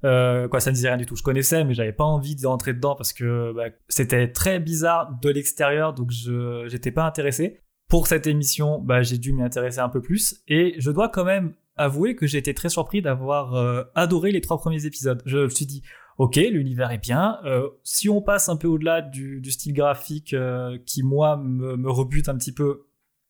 Euh, 0.04 0.48
quoi, 0.48 0.60
ça 0.60 0.70
ne 0.70 0.74
disait 0.74 0.88
rien 0.88 0.96
du 0.96 1.06
tout. 1.06 1.16
Je 1.16 1.22
connaissais, 1.22 1.64
mais 1.64 1.74
j'avais 1.74 1.92
pas 1.92 2.04
envie 2.04 2.36
d'entrer 2.36 2.72
dedans 2.72 2.94
parce 2.94 3.12
que 3.12 3.52
bah, 3.54 3.66
c'était 3.88 4.30
très 4.30 4.58
bizarre 4.58 5.18
de 5.22 5.30
l'extérieur, 5.30 5.94
donc 5.94 6.10
je 6.10 6.66
j'étais 6.68 6.90
pas 6.90 7.04
intéressé. 7.04 7.60
Pour 7.88 8.06
cette 8.06 8.26
émission, 8.26 8.78
bah, 8.78 9.02
j'ai 9.02 9.18
dû 9.18 9.32
m'y 9.32 9.42
intéresser 9.42 9.80
un 9.80 9.88
peu 9.88 10.00
plus, 10.00 10.42
et 10.48 10.74
je 10.78 10.90
dois 10.90 11.08
quand 11.08 11.24
même 11.24 11.54
avouer 11.76 12.14
que 12.14 12.26
j'ai 12.26 12.38
été 12.38 12.54
très 12.54 12.68
surpris 12.68 13.02
d'avoir 13.02 13.54
euh, 13.54 13.82
adoré 13.94 14.30
les 14.30 14.40
trois 14.40 14.58
premiers 14.58 14.84
épisodes. 14.86 15.22
Je 15.24 15.38
me 15.38 15.48
suis 15.48 15.66
dit, 15.66 15.82
ok, 16.20 16.36
l'univers 16.36 16.90
est 16.90 16.98
bien. 16.98 17.38
Euh, 17.46 17.70
si 17.82 18.10
on 18.10 18.20
passe 18.20 18.50
un 18.50 18.56
peu 18.56 18.68
au-delà 18.68 19.00
du, 19.00 19.42
style 19.50 19.72
graphique 19.72 20.34
euh, 20.34 20.76
qui, 20.84 21.02
moi, 21.02 21.38
me, 21.38 21.90
rebute 21.90 22.28
un 22.28 22.36
petit 22.36 22.52
peu, 22.52 22.88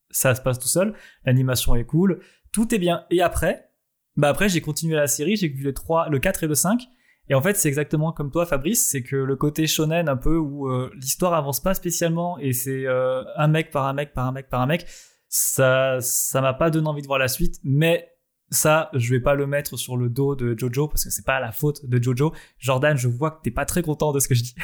ça 0.09 0.35
se 0.35 0.41
passe 0.41 0.59
tout 0.59 0.67
seul. 0.67 0.93
L'animation 1.23 1.73
est 1.73 1.85
cool. 1.85 2.19
Tout 2.51 2.75
est 2.75 2.79
bien. 2.79 3.05
Et 3.09 3.21
après, 3.21 3.71
bah 4.17 4.27
après, 4.27 4.49
j'ai 4.49 4.59
continué 4.59 4.97
la 4.97 5.07
série, 5.07 5.37
j'ai 5.37 5.47
vu 5.47 5.63
les 5.63 5.73
trois, 5.73 6.09
le 6.09 6.19
4 6.19 6.43
et 6.43 6.47
le 6.47 6.53
5. 6.53 6.81
Et 7.29 7.33
en 7.33 7.41
fait, 7.41 7.55
c'est 7.55 7.69
exactement 7.69 8.11
comme 8.11 8.29
toi, 8.29 8.45
Fabrice, 8.45 8.85
c'est 8.89 9.03
que 9.03 9.15
le 9.15 9.35
côté 9.37 9.67
shonen 9.67 10.09
un 10.09 10.17
peu 10.17 10.35
où 10.35 10.67
euh, 10.67 10.91
l'histoire 10.95 11.33
avance 11.33 11.61
pas 11.61 11.73
spécialement 11.73 12.39
et 12.39 12.51
c'est 12.51 12.87
un 12.87 13.47
mec 13.47 13.71
par 13.71 13.85
un 13.85 13.93
mec 13.93 14.13
par 14.13 14.27
un 14.27 14.33
mec 14.33 14.49
par 14.49 14.59
un 14.59 14.65
mec, 14.65 14.85
ça, 15.29 15.99
ça 16.01 16.41
m'a 16.41 16.53
pas 16.53 16.69
donné 16.69 16.89
envie 16.89 17.01
de 17.01 17.07
voir 17.07 17.19
la 17.19 17.29
suite. 17.29 17.55
Mais 17.63 18.09
ça, 18.51 18.89
je 18.93 19.09
vais 19.11 19.21
pas 19.21 19.33
le 19.33 19.47
mettre 19.47 19.77
sur 19.77 19.95
le 19.95 20.09
dos 20.09 20.35
de 20.35 20.57
Jojo 20.57 20.89
parce 20.89 21.05
que 21.05 21.09
c'est 21.09 21.25
pas 21.25 21.39
la 21.39 21.51
faute 21.51 21.85
de 21.85 22.03
Jojo. 22.03 22.33
Jordan, 22.59 22.97
je 22.97 23.07
vois 23.07 23.31
que 23.31 23.41
t'es 23.43 23.51
pas 23.51 23.65
très 23.65 23.81
content 23.81 24.11
de 24.11 24.19
ce 24.19 24.27
que 24.27 24.35
je 24.35 24.43
dis. 24.43 24.55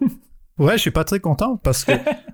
ouais, 0.58 0.72
je 0.72 0.82
suis 0.82 0.90
pas 0.90 1.04
très 1.04 1.20
content 1.20 1.56
parce 1.56 1.84
que, 1.84 1.92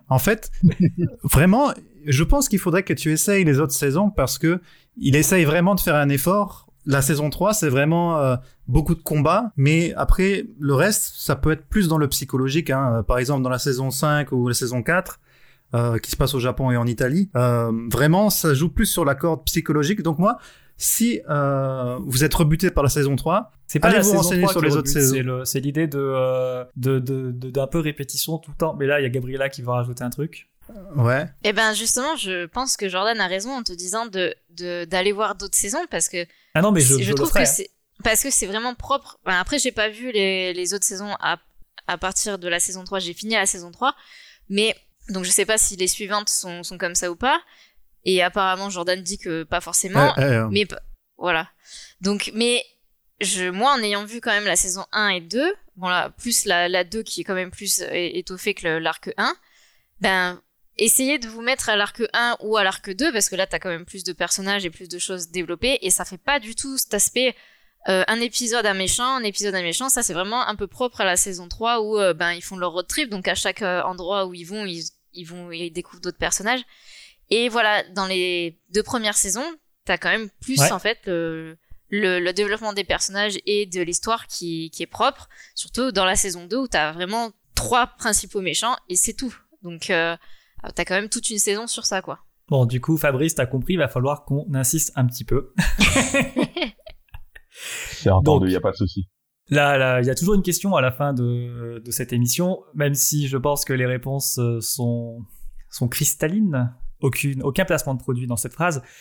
en 0.09 0.19
fait, 0.19 0.51
vraiment, 1.23 1.73
je 2.07 2.25
pense 2.25 2.49
qu'il 2.49 2.59
faudrait 2.59 2.83
que 2.83 2.95
tu 2.95 3.13
essayes 3.13 3.45
les 3.45 3.61
autres 3.61 3.75
saisons 3.75 4.11
parce 4.11 4.39
que 4.39 4.61
il 4.97 5.15
essaye 5.15 5.45
vraiment 5.45 5.75
de 5.75 5.81
faire 5.81 5.97
un 5.97 6.09
effort. 6.09 6.69
La 6.87 7.03
saison 7.03 7.31
3, 7.31 7.55
c'est 7.55 7.69
vraiment 7.69 8.19
euh, 8.19 8.37
beaucoup 8.67 8.95
de 8.95 9.03
combats, 9.03 9.53
mais 9.57 9.93
après, 9.95 10.47
le 10.59 10.75
reste, 10.75 11.15
ça 11.17 11.37
peut 11.37 11.53
être 11.53 11.67
plus 11.67 11.89
dans 11.89 11.99
le 11.99 12.09
psychologique. 12.09 12.71
Hein. 12.71 13.05
Par 13.07 13.19
exemple, 13.19 13.43
dans 13.43 13.51
la 13.51 13.61
saison 13.61 13.91
5 13.91 14.33
ou 14.33 14.49
la 14.49 14.55
saison 14.55 14.83
4, 14.83 15.21
euh, 15.75 15.99
qui 15.99 16.11
se 16.11 16.17
passe 16.17 16.35
au 16.35 16.39
Japon 16.39 16.71
et 16.71 16.77
en 16.77 16.87
Italie, 16.87 17.31
euh, 17.35 17.73
vraiment, 17.91 18.29
ça 18.29 18.53
joue 18.53 18.69
plus 18.69 18.85
sur 18.85 19.07
la 19.07 19.15
corde 19.15 19.43
psychologique. 19.45 20.03
Donc 20.03 20.19
moi, 20.19 20.37
si 20.77 21.21
euh, 21.29 21.99
vous 22.07 22.25
êtes 22.25 22.35
rebuté 22.35 22.71
par 22.71 22.83
la 22.83 22.91
saison 22.91 23.17
3, 23.17 23.53
c'est 23.67 23.79
pas 23.79 23.89
allez 23.89 24.01
vous 24.01 24.13
renseigner 24.13 24.47
sur 24.49 24.61
les 24.61 24.77
autres 24.77 24.89
saisons. 24.89 25.45
C'est 25.45 25.61
l'idée 25.61 25.89
euh, 25.95 26.65
de 26.77 26.99
d'un 26.99 27.67
peu 27.67 27.79
répétition 27.79 28.39
tout 28.39 28.51
le 28.51 28.57
temps. 28.57 28.75
Mais 28.75 28.87
là, 28.87 29.01
il 29.01 29.03
y 29.03 29.07
a 29.07 29.09
Gabriela 29.09 29.49
qui 29.49 29.63
va 29.63 29.75
rajouter 29.75 30.05
un 30.05 30.11
truc. 30.11 30.49
Ouais. 30.97 31.25
Et 31.43 31.49
eh 31.49 31.53
ben 31.53 31.75
justement, 31.75 32.17
je 32.17 32.47
pense 32.47 32.77
que 32.77 32.89
Jordan 32.89 33.21
a 33.21 33.27
raison 33.27 33.51
en 33.51 33.63
te 33.63 33.73
disant 33.73 34.07
de 34.07 34.35
d'aller 34.85 35.13
voir 35.13 35.35
d'autres 35.35 35.57
saisons 35.57 35.85
parce 35.91 36.09
que 36.09 36.25
ah 36.55 36.63
non 36.63 36.73
mais 36.73 36.81
je, 36.81 37.03
je, 37.03 37.13
trouve 37.13 37.33
que 37.33 37.45
c'est 37.45 37.71
parce 38.03 38.23
que 38.23 38.31
c'est 38.31 38.47
vraiment 38.47 38.75
propre. 38.75 39.19
Après, 39.25 39.37
après, 39.37 39.59
j'ai 39.59 39.73
pas 39.73 39.89
vu 39.89 40.13
les, 40.13 40.55
les 40.55 40.75
autres 40.75 40.85
saisons 40.85 41.15
à, 41.21 41.39
à 41.87 41.99
partir 41.99 42.39
de 42.39 42.49
la 42.49 42.61
saison 42.61 42.85
3. 42.85 43.01
J'ai 43.01 43.13
fini 43.13 43.35
la 43.35 43.47
saison 43.47 43.71
3, 43.71 43.95
mais 44.49 44.75
donc 45.09 45.25
je 45.25 45.31
sais 45.31 45.47
pas 45.47 45.59
si 45.59 45.77
les 45.77 45.89
suivantes 45.89 46.29
sont, 46.29 46.63
sont 46.63 46.79
comme 46.79 46.95
ça 46.95 47.11
ou 47.11 47.17
pas. 47.17 47.41
Et 48.05 48.23
apparemment, 48.23 48.71
Jordan 48.71 49.01
dit 49.01 49.19
que 49.19 49.45
pas 49.45 49.61
forcément. 49.61 50.13
Mais 50.51 50.67
voilà. 51.19 51.49
Donc, 52.01 52.31
mais 52.35 52.65
je, 53.21 53.49
moi, 53.49 53.73
en 53.73 53.83
ayant 53.83 54.05
vu 54.05 54.21
quand 54.21 54.33
même 54.33 54.45
la 54.45 54.57
saison 54.57 54.85
1 54.93 55.09
et 55.09 55.21
2, 55.21 55.55
bon 55.77 55.89
là, 55.89 56.11
plus 56.11 56.45
la, 56.45 56.69
la 56.69 56.85
2 56.85 57.03
qui 57.03 57.21
est 57.21 57.25
quand 57.25 57.35
même 57.35 57.51
plus 57.51 57.81
étoffée 57.91 58.55
que 58.55 58.67
l'arc 58.67 59.11
1, 59.17 59.37
ben, 60.01 60.43
essayez 60.77 61.19
de 61.19 61.29
vous 61.29 61.43
mettre 61.43 61.69
à 61.69 61.77
l'arc 61.77 62.03
1 62.13 62.39
ou 62.41 62.57
à 62.57 62.65
l'arc 62.65 62.91
2, 62.91 63.13
parce 63.13 63.29
que 63.29 63.37
là, 63.37 63.47
t'as 63.47 63.59
quand 63.59 63.69
même 63.69 63.85
plus 63.85 64.05
de 64.05 64.13
personnages 64.13 64.65
et 64.65 64.71
plus 64.71 64.89
de 64.89 64.99
choses 64.99 65.29
développées, 65.29 65.79
et 65.83 65.91
ça 65.91 66.05
fait 66.05 66.19
pas 66.19 66.41
du 66.41 66.55
tout 66.55 66.77
cet 66.79 66.95
aspect 66.95 67.37
euh, 67.89 68.05
un 68.07 68.21
épisode 68.21 68.65
à 68.65 68.75
méchant, 68.75 69.17
un 69.17 69.25
épisode 69.25 69.55
à 69.55 69.63
méchant, 69.63 69.89
ça 69.89 70.03
c'est 70.03 70.13
vraiment 70.13 70.47
un 70.47 70.55
peu 70.55 70.69
propre 70.69 71.01
à 71.01 71.05
la 71.05 71.17
saison 71.17 71.49
3 71.49 71.81
où 71.81 71.99
euh, 71.99 72.15
ben 72.15 72.33
ils 72.33 72.43
font 72.43 72.57
leur 72.57 72.73
road 72.73 72.87
trip, 72.87 73.11
donc 73.11 73.27
à 73.27 73.35
chaque 73.35 73.63
euh, 73.63 73.83
endroit 73.83 74.27
où 74.27 74.35
ils 74.35 74.45
vont, 74.45 74.65
ils, 74.67 74.85
ils 75.15 75.25
vont, 75.25 75.51
ils 75.51 75.71
découvrent 75.71 76.01
d'autres 76.01 76.19
personnages. 76.19 76.63
Et 77.35 77.49
voilà, 77.49 77.83
dans 77.95 78.07
les 78.07 78.61
deux 78.75 78.83
premières 78.83 79.17
saisons, 79.17 79.57
t'as 79.87 79.97
quand 79.97 80.11
même 80.11 80.29
plus 80.43 80.61
en 80.71 80.79
fait 80.79 80.99
le, 81.07 81.57
le, 81.89 82.31
développement 82.33 82.75
des 82.75 82.85
personnages 82.85 83.39
et 83.47 83.65
de 83.65 83.81
l'histoire 83.81 84.27
qui, 84.27 84.71
qui 84.71 84.83
est 84.83 84.87
propre. 84.87 85.31
Surtout 85.55 85.93
dans 85.93 86.05
la 86.05 86.15
saison 86.15 86.45
2 86.45 86.57
où 86.59 86.69
t'as 86.69 86.93
vraiment 86.93 87.33
trois 87.55 87.87
principaux 87.87 88.43
méchants 88.43 88.77
et 88.91 88.97
c'est 88.97 89.15
tout. 89.15 89.35
Donc 89.63 89.89
euh, 89.89 90.15
t'as 90.75 90.85
quand 90.85 90.95
même 90.95 91.09
toute 91.09 91.31
une 91.31 91.39
saison 91.39 91.67
sur 91.67 91.87
ça, 91.87 92.03
quoi. 92.03 92.19
Bon, 92.49 92.67
du 92.67 92.83
coup, 92.83 92.99
Fabrice, 92.99 93.35
t'as 93.35 93.47
compris, 93.47 93.73
il 93.73 93.79
va 93.79 93.89
falloir 93.89 94.27
qu'on 94.27 94.47
insiste 94.53 94.93
un 94.95 95.07
petit 95.07 95.25
peu. 95.25 95.55
c'est 97.93 98.11
entendu, 98.11 98.49
il 98.49 98.51
n'y 98.51 98.57
a 98.57 98.61
pas 98.61 98.73
de 98.73 98.77
souci. 98.77 99.09
Là, 99.49 99.79
là, 99.79 100.03
il 100.03 100.07
y 100.07 100.11
a 100.11 100.15
toujours 100.15 100.35
une 100.35 100.43
question 100.43 100.77
à 100.77 100.83
la 100.83 100.93
fin 100.93 101.15
de, 101.15 101.81
de 101.83 101.91
cette 101.93 102.13
émission, 102.13 102.61
même 102.75 102.93
si 102.93 103.27
je 103.27 103.39
pense 103.39 103.65
que 103.65 103.73
les 103.73 103.87
réponses 103.87 104.39
euh, 104.39 104.61
sont, 104.61 105.25
sont 105.71 105.89
cristallines 105.89 106.75
aucune, 107.03 107.43
aucun 107.43 107.65
placement 107.65 107.95
de 107.95 108.01
produit 108.01 108.27
dans 108.27 108.37
cette 108.37 108.55
phrase. 108.55 108.83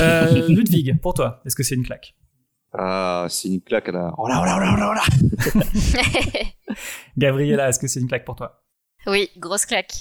Euh, 0.00 0.48
Ludwig, 0.48 0.98
pour 1.02 1.12
toi, 1.12 1.42
est-ce 1.44 1.54
que 1.54 1.62
c'est 1.62 1.74
une 1.74 1.84
claque? 1.84 2.14
Ah, 2.72 3.26
c'est 3.28 3.48
une 3.48 3.60
claque 3.60 3.88
là. 3.88 4.14
Oh 4.16 4.26
là, 4.26 4.40
oh 4.42 4.46
là, 4.46 4.56
oh 4.56 4.78
là, 4.78 4.90
oh 4.90 4.94
là, 4.94 6.74
Gabriela, 7.18 7.68
est-ce 7.68 7.78
que 7.78 7.86
c'est 7.86 8.00
une 8.00 8.08
claque 8.08 8.24
pour 8.24 8.36
toi? 8.36 8.62
Oui, 9.06 9.28
grosse 9.36 9.66
claque. 9.66 9.92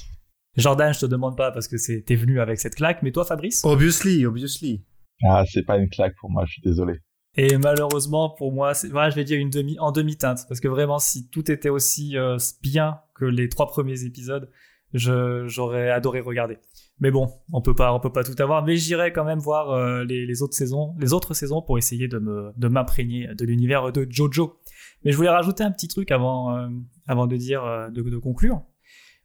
Jordan, 0.56 0.94
je 0.94 1.02
te 1.02 1.06
demande 1.06 1.36
pas 1.36 1.52
parce 1.52 1.68
que 1.68 1.76
t'es 2.00 2.16
venu 2.16 2.40
avec 2.40 2.60
cette 2.60 2.76
claque, 2.76 3.04
mais 3.04 3.12
toi, 3.12 3.26
Fabrice? 3.26 3.66
Obviously, 3.66 4.26
obviously. 4.26 4.86
Ah, 5.28 5.44
c'est 5.52 5.64
pas 5.64 5.78
une 5.78 5.90
claque 5.90 6.16
pour 6.20 6.30
moi, 6.30 6.46
je 6.46 6.54
suis 6.54 6.62
désolé. 6.62 7.00
Et 7.36 7.58
malheureusement, 7.58 8.30
pour 8.32 8.52
moi, 8.52 8.74
voilà, 8.92 9.10
je 9.10 9.16
vais 9.16 9.24
dire 9.24 9.40
une 9.40 9.50
demi, 9.50 9.78
en 9.80 9.92
demi-teinte. 9.92 10.46
Parce 10.48 10.60
que 10.60 10.68
vraiment, 10.68 11.00
si 11.00 11.30
tout 11.30 11.50
était 11.52 11.70
aussi 11.70 12.18
euh, 12.18 12.38
bien 12.62 13.00
que 13.16 13.26
les 13.26 13.50
trois 13.50 13.68
premiers 13.68 14.04
épisodes, 14.04 14.50
j'aurais 14.94 15.90
adoré 15.90 16.20
regarder. 16.20 16.58
Mais 17.00 17.12
bon, 17.12 17.30
on 17.54 17.62
peut 17.62 17.76
pas, 17.76 17.94
on 17.94 18.00
peut 18.00 18.12
pas 18.12 18.24
tout 18.24 18.36
avoir. 18.40 18.64
Mais 18.64 18.76
j'irai 18.76 19.14
quand 19.14 19.24
même 19.24 19.40
voir 19.40 19.72
euh, 19.72 20.04
les, 20.04 20.42
autres 20.42 20.56
saisons, 20.56 20.96
les 21.00 21.14
autres 21.14 21.34
saisons 21.34 21.62
pour 21.62 21.78
essayer 21.78 22.08
de 22.08 22.20
me, 22.20 22.52
de 22.58 22.68
m'imprégner 22.68 23.30
de 23.34 23.46
l'univers 23.46 23.92
de 23.92 24.06
Jojo. 24.10 24.60
Mais 25.04 25.12
je 25.12 25.18
voulais 25.18 25.30
rajouter 25.30 25.64
un 25.64 25.72
petit 25.72 25.88
truc 25.88 26.12
avant, 26.12 26.58
euh, 26.58 26.68
avant 27.08 27.26
de 27.26 27.38
dire, 27.38 27.64
euh, 27.64 27.90
de, 27.90 28.02
de, 28.02 28.18
conclure. 28.18 28.62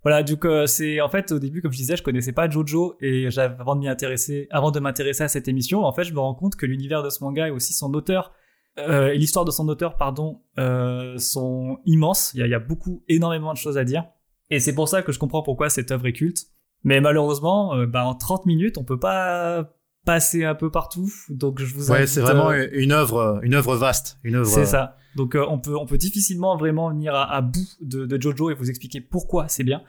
Voilà, 0.04 0.22
du 0.22 0.36
coup, 0.36 0.48
c'est 0.66 1.00
en 1.00 1.08
fait 1.08 1.32
au 1.32 1.38
début, 1.38 1.62
comme 1.62 1.72
je 1.72 1.78
disais, 1.78 1.96
je 1.96 2.02
connaissais 2.02 2.32
pas 2.32 2.48
Jojo 2.48 2.96
et 3.00 3.26
avant 3.38 3.74
de 3.74 3.80
m'y 3.80 3.88
intéresser, 3.88 4.48
avant 4.50 4.70
de 4.70 4.78
m'intéresser 4.78 5.22
à 5.24 5.28
cette 5.28 5.48
émission, 5.48 5.82
en 5.82 5.92
fait, 5.94 6.04
je 6.04 6.12
me 6.12 6.20
rends 6.20 6.34
compte 6.34 6.56
que 6.56 6.66
l'univers 6.66 7.02
de 7.02 7.08
ce 7.08 7.24
manga 7.24 7.48
et 7.48 7.50
aussi 7.50 7.72
son 7.72 7.92
auteur 7.94 8.34
euh, 8.78 9.12
et 9.12 9.18
l'histoire 9.18 9.44
de 9.44 9.50
son 9.50 9.68
auteur, 9.68 9.96
pardon, 9.96 10.40
euh, 10.58 11.16
sont 11.18 11.78
immenses. 11.84 12.32
Il 12.34 12.40
y, 12.40 12.44
il 12.44 12.50
y, 12.50 12.54
a, 12.54 12.58
beaucoup, 12.58 13.04
énormément 13.08 13.52
de 13.52 13.58
choses 13.58 13.78
à 13.78 13.84
dire. 13.84 14.04
Et 14.50 14.60
c'est 14.60 14.74
pour 14.74 14.88
ça 14.88 15.02
que 15.02 15.12
je 15.12 15.18
comprends 15.18 15.42
pourquoi 15.42 15.70
cette 15.70 15.90
œuvre 15.90 16.06
est 16.06 16.12
culte. 16.12 16.46
Mais 16.84 17.00
malheureusement, 17.00 17.74
euh, 17.74 17.86
bah, 17.86 18.04
en 18.04 18.14
30 18.14 18.46
minutes, 18.46 18.78
on 18.78 18.84
peut 18.84 18.98
pas 18.98 19.70
passer 20.04 20.44
un 20.44 20.54
peu 20.54 20.70
partout. 20.70 21.10
Donc 21.30 21.60
je 21.60 21.74
vous 21.74 21.90
Ouais, 21.90 22.06
c'est 22.06 22.20
vraiment 22.20 22.52
une 22.52 22.92
œuvre, 22.92 23.40
une 23.42 23.54
œuvre 23.54 23.74
vaste, 23.76 24.18
une 24.22 24.36
œuvre. 24.36 24.46
C'est 24.46 24.66
ça. 24.66 24.96
Donc 25.16 25.36
on 25.36 25.58
peut, 25.58 25.76
on 25.76 25.86
peut 25.86 25.96
difficilement 25.96 26.56
vraiment 26.56 26.90
venir 26.90 27.14
à, 27.14 27.32
à 27.32 27.40
bout 27.40 27.66
de, 27.80 28.04
de, 28.04 28.20
Jojo 28.20 28.50
et 28.50 28.54
vous 28.54 28.68
expliquer 28.68 29.00
pourquoi 29.00 29.48
c'est 29.48 29.64
bien. 29.64 29.82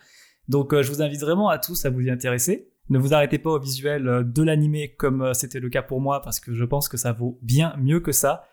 Donc 0.47 0.79
je 0.79 0.89
vous 0.89 1.01
invite 1.01 1.19
vraiment 1.19 1.49
à 1.49 1.57
tous 1.57 1.85
à 1.85 1.89
vous 1.89 2.01
y 2.01 2.09
intéresser. 2.09 2.69
Ne 2.89 2.99
vous 2.99 3.13
arrêtez 3.13 3.39
pas 3.39 3.49
au 3.49 3.59
visuel 3.59 4.23
de 4.25 4.43
l'animé 4.43 4.93
comme 4.95 5.33
c'était 5.33 5.59
le 5.59 5.69
cas 5.69 5.81
pour 5.81 5.99
moi 5.99 6.21
parce 6.21 6.39
que 6.39 6.53
je 6.53 6.63
pense 6.63 6.87
que 6.87 6.97
ça 6.97 7.11
vaut 7.11 7.37
bien 7.41 7.75
mieux 7.77 7.99
que 7.99 8.11
ça. 8.11 8.43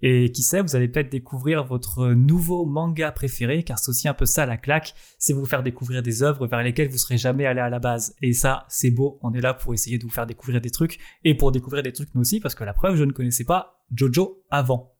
Et 0.00 0.30
qui 0.30 0.42
sait, 0.42 0.62
vous 0.62 0.76
allez 0.76 0.88
peut-être 0.88 1.10
découvrir 1.10 1.64
votre 1.64 2.10
nouveau 2.10 2.66
manga 2.66 3.10
préféré, 3.10 3.64
car 3.64 3.78
c'est 3.78 3.90
aussi 3.90 4.08
un 4.08 4.14
peu 4.14 4.26
ça 4.26 4.46
la 4.46 4.56
claque, 4.56 4.94
c'est 5.18 5.32
vous 5.32 5.44
faire 5.44 5.62
découvrir 5.62 6.02
des 6.02 6.22
œuvres 6.22 6.46
vers 6.46 6.62
lesquelles 6.62 6.88
vous 6.88 6.98
serez 6.98 7.18
jamais 7.18 7.46
allé 7.46 7.60
à 7.60 7.68
la 7.68 7.80
base. 7.80 8.14
Et 8.22 8.32
ça, 8.32 8.64
c'est 8.68 8.92
beau, 8.92 9.18
on 9.22 9.32
est 9.32 9.40
là 9.40 9.54
pour 9.54 9.74
essayer 9.74 9.98
de 9.98 10.04
vous 10.04 10.10
faire 10.10 10.26
découvrir 10.26 10.60
des 10.60 10.70
trucs, 10.70 10.98
et 11.24 11.34
pour 11.34 11.50
découvrir 11.50 11.82
des 11.82 11.92
trucs 11.92 12.14
nous 12.14 12.20
aussi, 12.20 12.38
parce 12.38 12.54
que 12.54 12.64
la 12.64 12.74
preuve, 12.74 12.96
je 12.96 13.04
ne 13.04 13.12
connaissais 13.12 13.44
pas 13.44 13.82
Jojo 13.92 14.44
avant. 14.50 14.94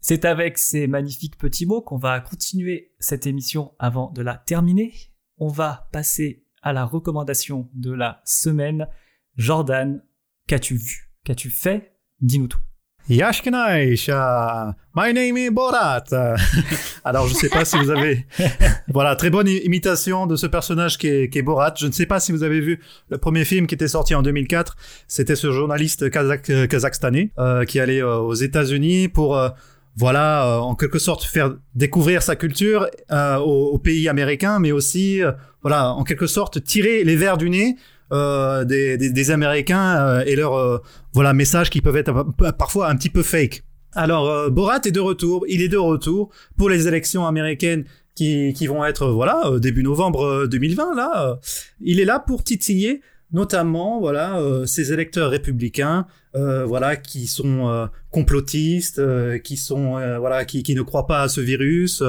C'est 0.00 0.24
avec 0.24 0.58
ces 0.58 0.86
magnifiques 0.86 1.38
petits 1.38 1.66
mots 1.66 1.82
qu'on 1.82 1.96
va 1.96 2.20
continuer 2.20 2.94
cette 2.98 3.26
émission 3.26 3.72
avant 3.78 4.10
de 4.10 4.22
la 4.22 4.36
terminer. 4.36 4.92
On 5.38 5.48
va 5.48 5.88
passer 5.92 6.44
à 6.62 6.72
la 6.72 6.84
recommandation 6.84 7.68
de 7.74 7.92
la 7.92 8.20
semaine. 8.24 8.88
Jordan, 9.36 10.02
qu'as-tu 10.46 10.76
vu? 10.76 11.12
Qu'as-tu 11.24 11.50
fait? 11.50 11.96
Dis-nous 12.20 12.48
tout. 12.48 12.67
Yashkenaisha, 13.08 14.74
my 14.94 15.14
name 15.14 15.38
is 15.38 15.50
Borat. 15.50 16.04
Alors, 17.04 17.26
je 17.26 17.32
ne 17.32 17.38
sais 17.38 17.48
pas 17.48 17.64
si 17.64 17.78
vous 17.78 17.88
avez, 17.88 18.26
voilà, 18.88 19.16
très 19.16 19.30
bonne 19.30 19.48
imitation 19.48 20.26
de 20.26 20.36
ce 20.36 20.46
personnage 20.46 20.98
qui 20.98 21.08
est, 21.08 21.30
qui 21.30 21.38
est, 21.38 21.42
Borat. 21.42 21.72
Je 21.78 21.86
ne 21.86 21.92
sais 21.92 22.04
pas 22.04 22.20
si 22.20 22.32
vous 22.32 22.42
avez 22.42 22.60
vu 22.60 22.80
le 23.08 23.16
premier 23.16 23.46
film 23.46 23.66
qui 23.66 23.74
était 23.74 23.88
sorti 23.88 24.14
en 24.14 24.20
2004. 24.20 24.76
C'était 25.06 25.36
ce 25.36 25.52
journaliste 25.52 26.10
kazakh, 26.10 26.50
euh, 26.50 26.66
kazakhstanais 26.66 27.30
euh, 27.38 27.64
qui 27.64 27.80
allait 27.80 28.02
euh, 28.02 28.18
aux 28.18 28.34
États-Unis 28.34 29.08
pour 29.08 29.38
euh, 29.38 29.48
voilà, 29.96 30.46
euh, 30.46 30.58
en 30.58 30.74
quelque 30.74 30.98
sorte 30.98 31.24
faire 31.24 31.56
découvrir 31.74 32.22
sa 32.22 32.36
culture 32.36 32.88
euh, 33.10 33.38
aux, 33.38 33.70
aux, 33.72 33.78
pays 33.78 34.08
américains, 34.08 34.58
mais 34.58 34.70
aussi, 34.70 35.22
voilà, 35.62 35.92
en 35.92 36.04
quelque 36.04 36.26
sorte 36.26 36.62
tirer 36.62 37.04
les 37.04 37.16
verres 37.16 37.38
du 37.38 37.48
nez 37.48 37.76
euh, 38.10 38.64
des, 38.64 38.96
des, 38.96 39.10
des, 39.10 39.30
Américains 39.30 39.98
euh, 39.98 40.24
et 40.24 40.34
leurs 40.34 40.54
euh, 40.54 40.78
voilà 41.12 41.34
messages 41.34 41.68
qui 41.68 41.82
peuvent 41.82 41.98
être 41.98 42.24
parfois 42.56 42.88
un 42.88 42.96
petit 42.96 43.10
peu 43.10 43.22
fake. 43.22 43.64
Alors 43.92 44.50
Borat 44.50 44.80
est 44.86 44.92
de 44.92 45.00
retour, 45.00 45.44
il 45.46 45.60
est 45.60 45.68
de 45.68 45.76
retour 45.76 46.30
pour 46.56 46.70
les 46.70 46.88
élections 46.88 47.26
américaines 47.26 47.84
qui, 48.14 48.54
qui 48.54 48.66
vont 48.66 48.82
être 48.86 49.08
voilà 49.08 49.50
début 49.58 49.82
novembre 49.82 50.46
2020 50.46 50.94
là. 50.94 51.38
il 51.80 52.00
est 52.00 52.06
là 52.06 52.18
pour 52.18 52.44
titiller 52.44 53.02
notamment 53.32 53.98
voilà 54.00 54.40
ces 54.66 54.92
électeurs 54.92 55.30
républicains 55.30 56.06
voilà 56.34 56.96
qui 56.96 57.26
sont 57.26 57.88
complotistes, 58.10 59.02
qui 59.42 59.56
sont 59.56 59.92
voilà 60.18 60.44
qui, 60.44 60.62
qui 60.62 60.74
ne 60.74 60.82
croient 60.82 61.06
pas 61.06 61.22
à 61.22 61.28
ce 61.28 61.40
virus 61.40 62.02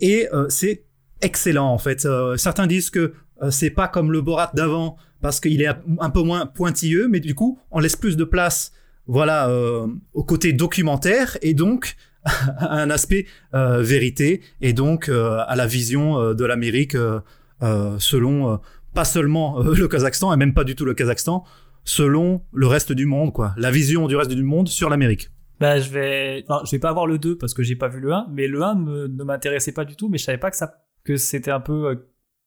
et 0.00 0.28
c'est 0.48 0.84
excellent 1.20 1.68
en 1.68 1.78
fait. 1.78 2.06
certains 2.36 2.66
disent 2.66 2.90
que 2.90 3.12
c'est 3.50 3.70
pas 3.70 3.86
comme 3.86 4.10
le 4.10 4.20
Borat 4.22 4.50
d'avant 4.54 4.96
parce 5.22 5.40
qu'il 5.40 5.62
est 5.62 5.68
un 6.00 6.10
peu 6.10 6.22
moins 6.22 6.44
pointilleux, 6.46 7.08
mais 7.08 7.20
du 7.20 7.34
coup, 7.34 7.58
on 7.70 7.78
laisse 7.78 7.96
plus 7.96 8.16
de 8.16 8.24
place, 8.24 8.72
voilà, 9.06 9.48
euh, 9.48 9.86
au 10.12 10.24
côté 10.24 10.52
documentaire 10.52 11.38
et 11.40 11.54
donc 11.54 11.96
à 12.24 12.76
un 12.80 12.90
aspect 12.90 13.26
euh, 13.54 13.82
vérité 13.82 14.42
et 14.60 14.72
donc 14.72 15.08
euh, 15.08 15.38
à 15.46 15.56
la 15.56 15.66
vision 15.66 16.20
euh, 16.20 16.34
de 16.34 16.44
l'Amérique 16.44 16.94
euh, 16.94 17.20
selon 17.98 18.58
pas 18.92 19.04
seulement 19.04 19.60
le 19.62 19.88
Kazakhstan 19.88 20.32
et 20.34 20.36
même 20.36 20.52
pas 20.52 20.64
du 20.64 20.74
tout 20.74 20.84
le 20.84 20.94
Kazakhstan, 20.94 21.44
selon 21.84 22.42
le 22.52 22.66
reste 22.66 22.92
du 22.92 23.06
monde, 23.06 23.32
quoi, 23.32 23.54
la 23.56 23.70
vision 23.70 24.08
du 24.08 24.16
reste 24.16 24.32
du 24.32 24.42
monde 24.42 24.68
sur 24.68 24.90
l'Amérique. 24.90 25.30
Bah, 25.60 25.78
je 25.78 25.88
vais, 25.90 26.44
je 26.64 26.70
vais 26.72 26.80
pas 26.80 26.90
avoir 26.90 27.06
le 27.06 27.18
2 27.18 27.38
parce 27.38 27.54
que 27.54 27.62
j'ai 27.62 27.76
pas 27.76 27.86
vu 27.86 28.00
le 28.00 28.12
1, 28.12 28.26
mais 28.32 28.48
le 28.48 28.62
1 28.62 28.74
me, 28.74 29.06
ne 29.06 29.22
m'intéressait 29.22 29.70
pas 29.70 29.84
du 29.84 29.94
tout, 29.94 30.08
mais 30.08 30.18
je 30.18 30.24
savais 30.24 30.38
pas 30.38 30.50
que 30.50 30.56
ça, 30.56 30.82
que 31.04 31.16
c'était 31.16 31.52
un 31.52 31.60
peu 31.60 32.04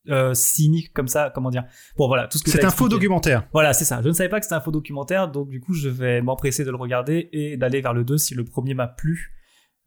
euh, 0.10 0.34
cynique 0.34 0.94
comme 0.94 1.08
ça, 1.08 1.32
comment 1.34 1.50
dire. 1.50 1.64
Bon 1.98 2.08
voilà, 2.08 2.28
tout 2.28 2.38
ce 2.38 2.44
que 2.44 2.52
C'est 2.52 2.66
un 2.66 2.70
faux 2.70 2.90
documentaire. 2.90 3.48
Voilà, 3.54 3.74
c'est 3.74 3.86
ça. 3.86 4.02
Je 4.02 4.08
ne 4.08 4.14
savais 4.14 4.30
pas 4.30 4.40
que 4.40 4.46
c'était 4.46 4.56
un 4.56 4.62
faux 4.62 4.72
documentaire, 4.72 5.30
donc 5.30 5.50
du 5.50 5.60
coup, 5.60 5.74
je 5.74 5.90
vais 5.90 6.22
m'empresser 6.22 6.64
de 6.64 6.72
le 6.72 6.78
regarder 6.78 7.30
et 7.32 7.58
d'aller 7.58 7.82
vers 7.82 7.94
le 7.94 8.04
2 8.04 8.18
si 8.18 8.36
le 8.36 8.44
premier 8.44 8.74
m'a 8.74 8.88
plu. 8.88 9.32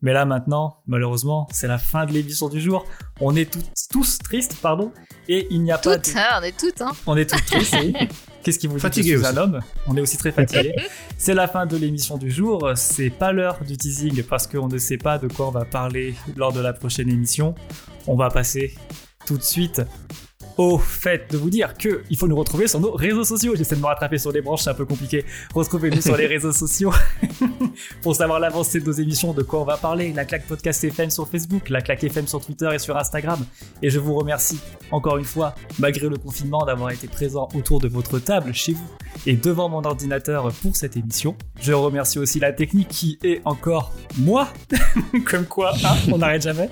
Mais 0.00 0.12
là 0.12 0.24
maintenant, 0.24 0.76
malheureusement, 0.86 1.48
c'est 1.50 1.66
la 1.66 1.78
fin 1.78 2.06
de 2.06 2.12
l'émission 2.12 2.48
du 2.48 2.60
jour. 2.60 2.86
On 3.20 3.34
est 3.34 3.50
tous, 3.50 3.88
tous 3.90 4.18
tristes, 4.18 4.56
pardon, 4.62 4.92
et 5.28 5.48
il 5.50 5.62
n'y 5.62 5.72
a 5.72 5.78
toutes, 5.78 5.92
pas. 5.92 5.98
De... 5.98 6.18
Hein, 6.18 6.38
on 6.40 6.42
est 6.44 6.56
toutes, 6.56 6.80
hein. 6.80 6.92
On 7.06 7.16
est 7.16 7.28
toutes 7.28 7.44
tristes. 7.46 7.76
Qu'est-ce 8.44 8.60
qui 8.60 8.68
vous 8.68 8.78
fatigué 8.78 9.16
dit 9.16 9.26
un 9.26 9.36
homme 9.36 9.60
On 9.88 9.96
est 9.96 10.00
aussi 10.00 10.16
très 10.16 10.30
fatigué. 10.30 10.72
c'est 11.18 11.34
la 11.34 11.48
fin 11.48 11.66
de 11.66 11.76
l'émission 11.76 12.16
du 12.16 12.30
jour. 12.30 12.70
C'est 12.76 13.10
pas 13.10 13.32
l'heure 13.32 13.58
du 13.64 13.76
teasing 13.76 14.22
parce 14.22 14.46
qu'on 14.46 14.68
ne 14.68 14.78
sait 14.78 14.98
pas 14.98 15.18
de 15.18 15.26
quoi 15.26 15.48
on 15.48 15.50
va 15.50 15.64
parler 15.64 16.14
lors 16.36 16.52
de 16.52 16.60
la 16.60 16.72
prochaine 16.72 17.08
émission. 17.08 17.56
On 18.06 18.14
va 18.14 18.30
passer 18.30 18.74
tout 19.28 19.36
de 19.36 19.42
suite 19.42 19.82
au 20.56 20.78
fait 20.78 21.30
de 21.30 21.36
vous 21.36 21.50
dire 21.50 21.74
que 21.76 22.02
il 22.08 22.16
faut 22.16 22.26
nous 22.26 22.34
retrouver 22.34 22.66
sur 22.66 22.80
nos 22.80 22.92
réseaux 22.92 23.24
sociaux. 23.24 23.54
J'essaie 23.54 23.76
de 23.76 23.80
me 23.80 23.86
rattraper 23.86 24.16
sur 24.16 24.32
les 24.32 24.40
branches, 24.40 24.62
c'est 24.62 24.70
un 24.70 24.74
peu 24.74 24.86
compliqué. 24.86 25.24
Retrouvez-nous 25.54 26.00
sur 26.00 26.16
les 26.16 26.26
réseaux 26.26 26.50
sociaux 26.50 26.92
pour 28.02 28.16
savoir 28.16 28.40
l'avancée 28.40 28.80
de 28.80 28.86
nos 28.86 28.92
émissions, 28.92 29.34
de 29.34 29.42
quoi 29.42 29.60
on 29.60 29.64
va 29.64 29.76
parler. 29.76 30.14
La 30.14 30.24
claque 30.24 30.46
podcast 30.46 30.82
FM 30.82 31.10
sur 31.10 31.28
Facebook, 31.28 31.68
la 31.68 31.82
claque 31.82 32.02
FM 32.02 32.26
sur 32.26 32.44
Twitter 32.44 32.70
et 32.72 32.78
sur 32.78 32.96
Instagram. 32.96 33.38
Et 33.82 33.90
je 33.90 34.00
vous 34.00 34.14
remercie 34.14 34.58
encore 34.90 35.18
une 35.18 35.24
fois, 35.24 35.54
malgré 35.78 36.08
le 36.08 36.16
confinement, 36.16 36.64
d'avoir 36.64 36.90
été 36.90 37.06
présent 37.06 37.48
autour 37.54 37.80
de 37.80 37.86
votre 37.88 38.18
table 38.18 38.54
chez 38.54 38.72
vous 38.72 38.88
et 39.26 39.36
devant 39.36 39.68
mon 39.68 39.84
ordinateur 39.84 40.50
pour 40.62 40.74
cette 40.74 40.96
émission. 40.96 41.36
Je 41.60 41.74
remercie 41.74 42.18
aussi 42.18 42.40
la 42.40 42.52
technique 42.52 42.88
qui 42.88 43.18
est 43.22 43.42
encore 43.44 43.92
moi, 44.16 44.48
comme 45.26 45.44
quoi, 45.44 45.74
hein, 45.84 45.96
on 46.10 46.18
n'arrête 46.18 46.42
jamais. 46.42 46.70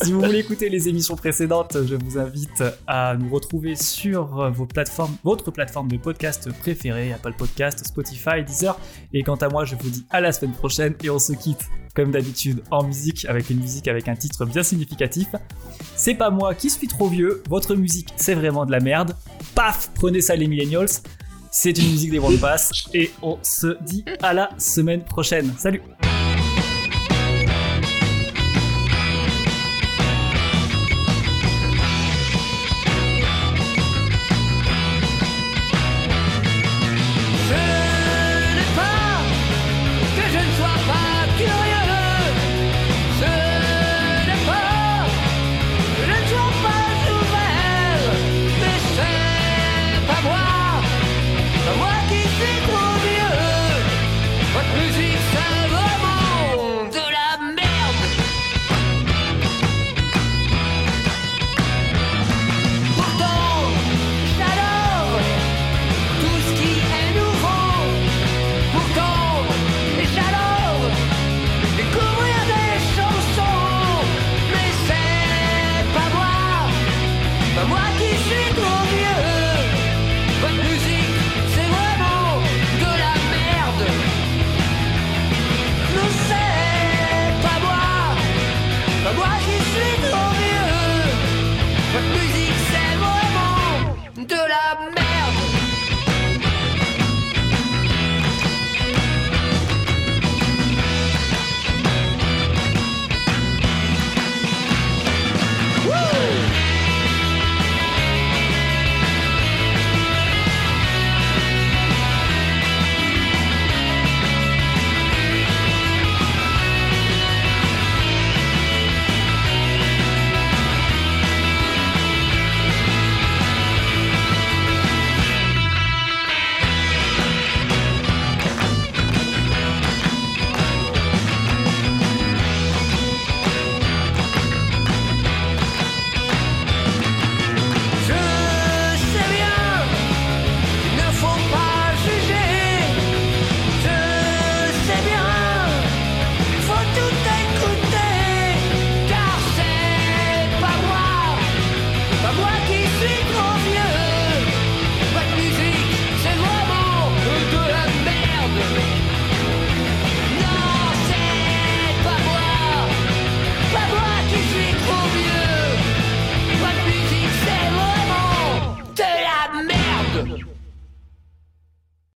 Si 0.00 0.12
vous 0.12 0.20
voulez 0.20 0.38
écouter 0.38 0.68
les 0.68 0.88
émissions 0.88 1.16
précédentes, 1.16 1.76
je 1.84 1.96
vous 1.96 2.18
invite 2.18 2.62
à 2.86 3.16
nous 3.16 3.28
retrouver 3.34 3.74
sur 3.74 4.50
vos 4.52 4.64
plateformes, 4.64 5.16
votre 5.24 5.50
plateforme 5.50 5.88
de 5.88 5.96
podcast 5.96 6.52
préférée, 6.60 7.12
Apple 7.12 7.32
Podcast, 7.36 7.84
Spotify, 7.84 8.44
Deezer. 8.46 8.78
Et 9.12 9.24
quant 9.24 9.34
à 9.36 9.48
moi, 9.48 9.64
je 9.64 9.74
vous 9.74 9.90
dis 9.90 10.06
à 10.10 10.20
la 10.20 10.30
semaine 10.30 10.54
prochaine 10.54 10.94
et 11.02 11.10
on 11.10 11.18
se 11.18 11.32
quitte 11.32 11.66
comme 11.96 12.12
d'habitude 12.12 12.62
en 12.70 12.84
musique 12.84 13.24
avec 13.24 13.50
une 13.50 13.58
musique 13.58 13.88
avec 13.88 14.06
un 14.06 14.14
titre 14.14 14.46
bien 14.46 14.62
significatif. 14.62 15.28
C'est 15.96 16.14
pas 16.14 16.30
moi 16.30 16.54
qui 16.54 16.70
suis 16.70 16.86
trop 16.86 17.08
vieux, 17.08 17.42
votre 17.48 17.74
musique 17.74 18.14
c'est 18.16 18.34
vraiment 18.34 18.66
de 18.66 18.70
la 18.70 18.80
merde. 18.80 19.16
Paf, 19.56 19.90
prenez 19.94 20.20
ça 20.20 20.36
les 20.36 20.46
millennials. 20.46 20.88
C'est 21.50 21.76
une 21.76 21.90
musique 21.90 22.12
des 22.12 22.20
One 22.20 22.38
Pass 22.38 22.70
et 22.94 23.10
on 23.20 23.38
se 23.42 23.76
dit 23.82 24.04
à 24.22 24.32
la 24.32 24.50
semaine 24.58 25.02
prochaine. 25.02 25.52
Salut 25.58 25.82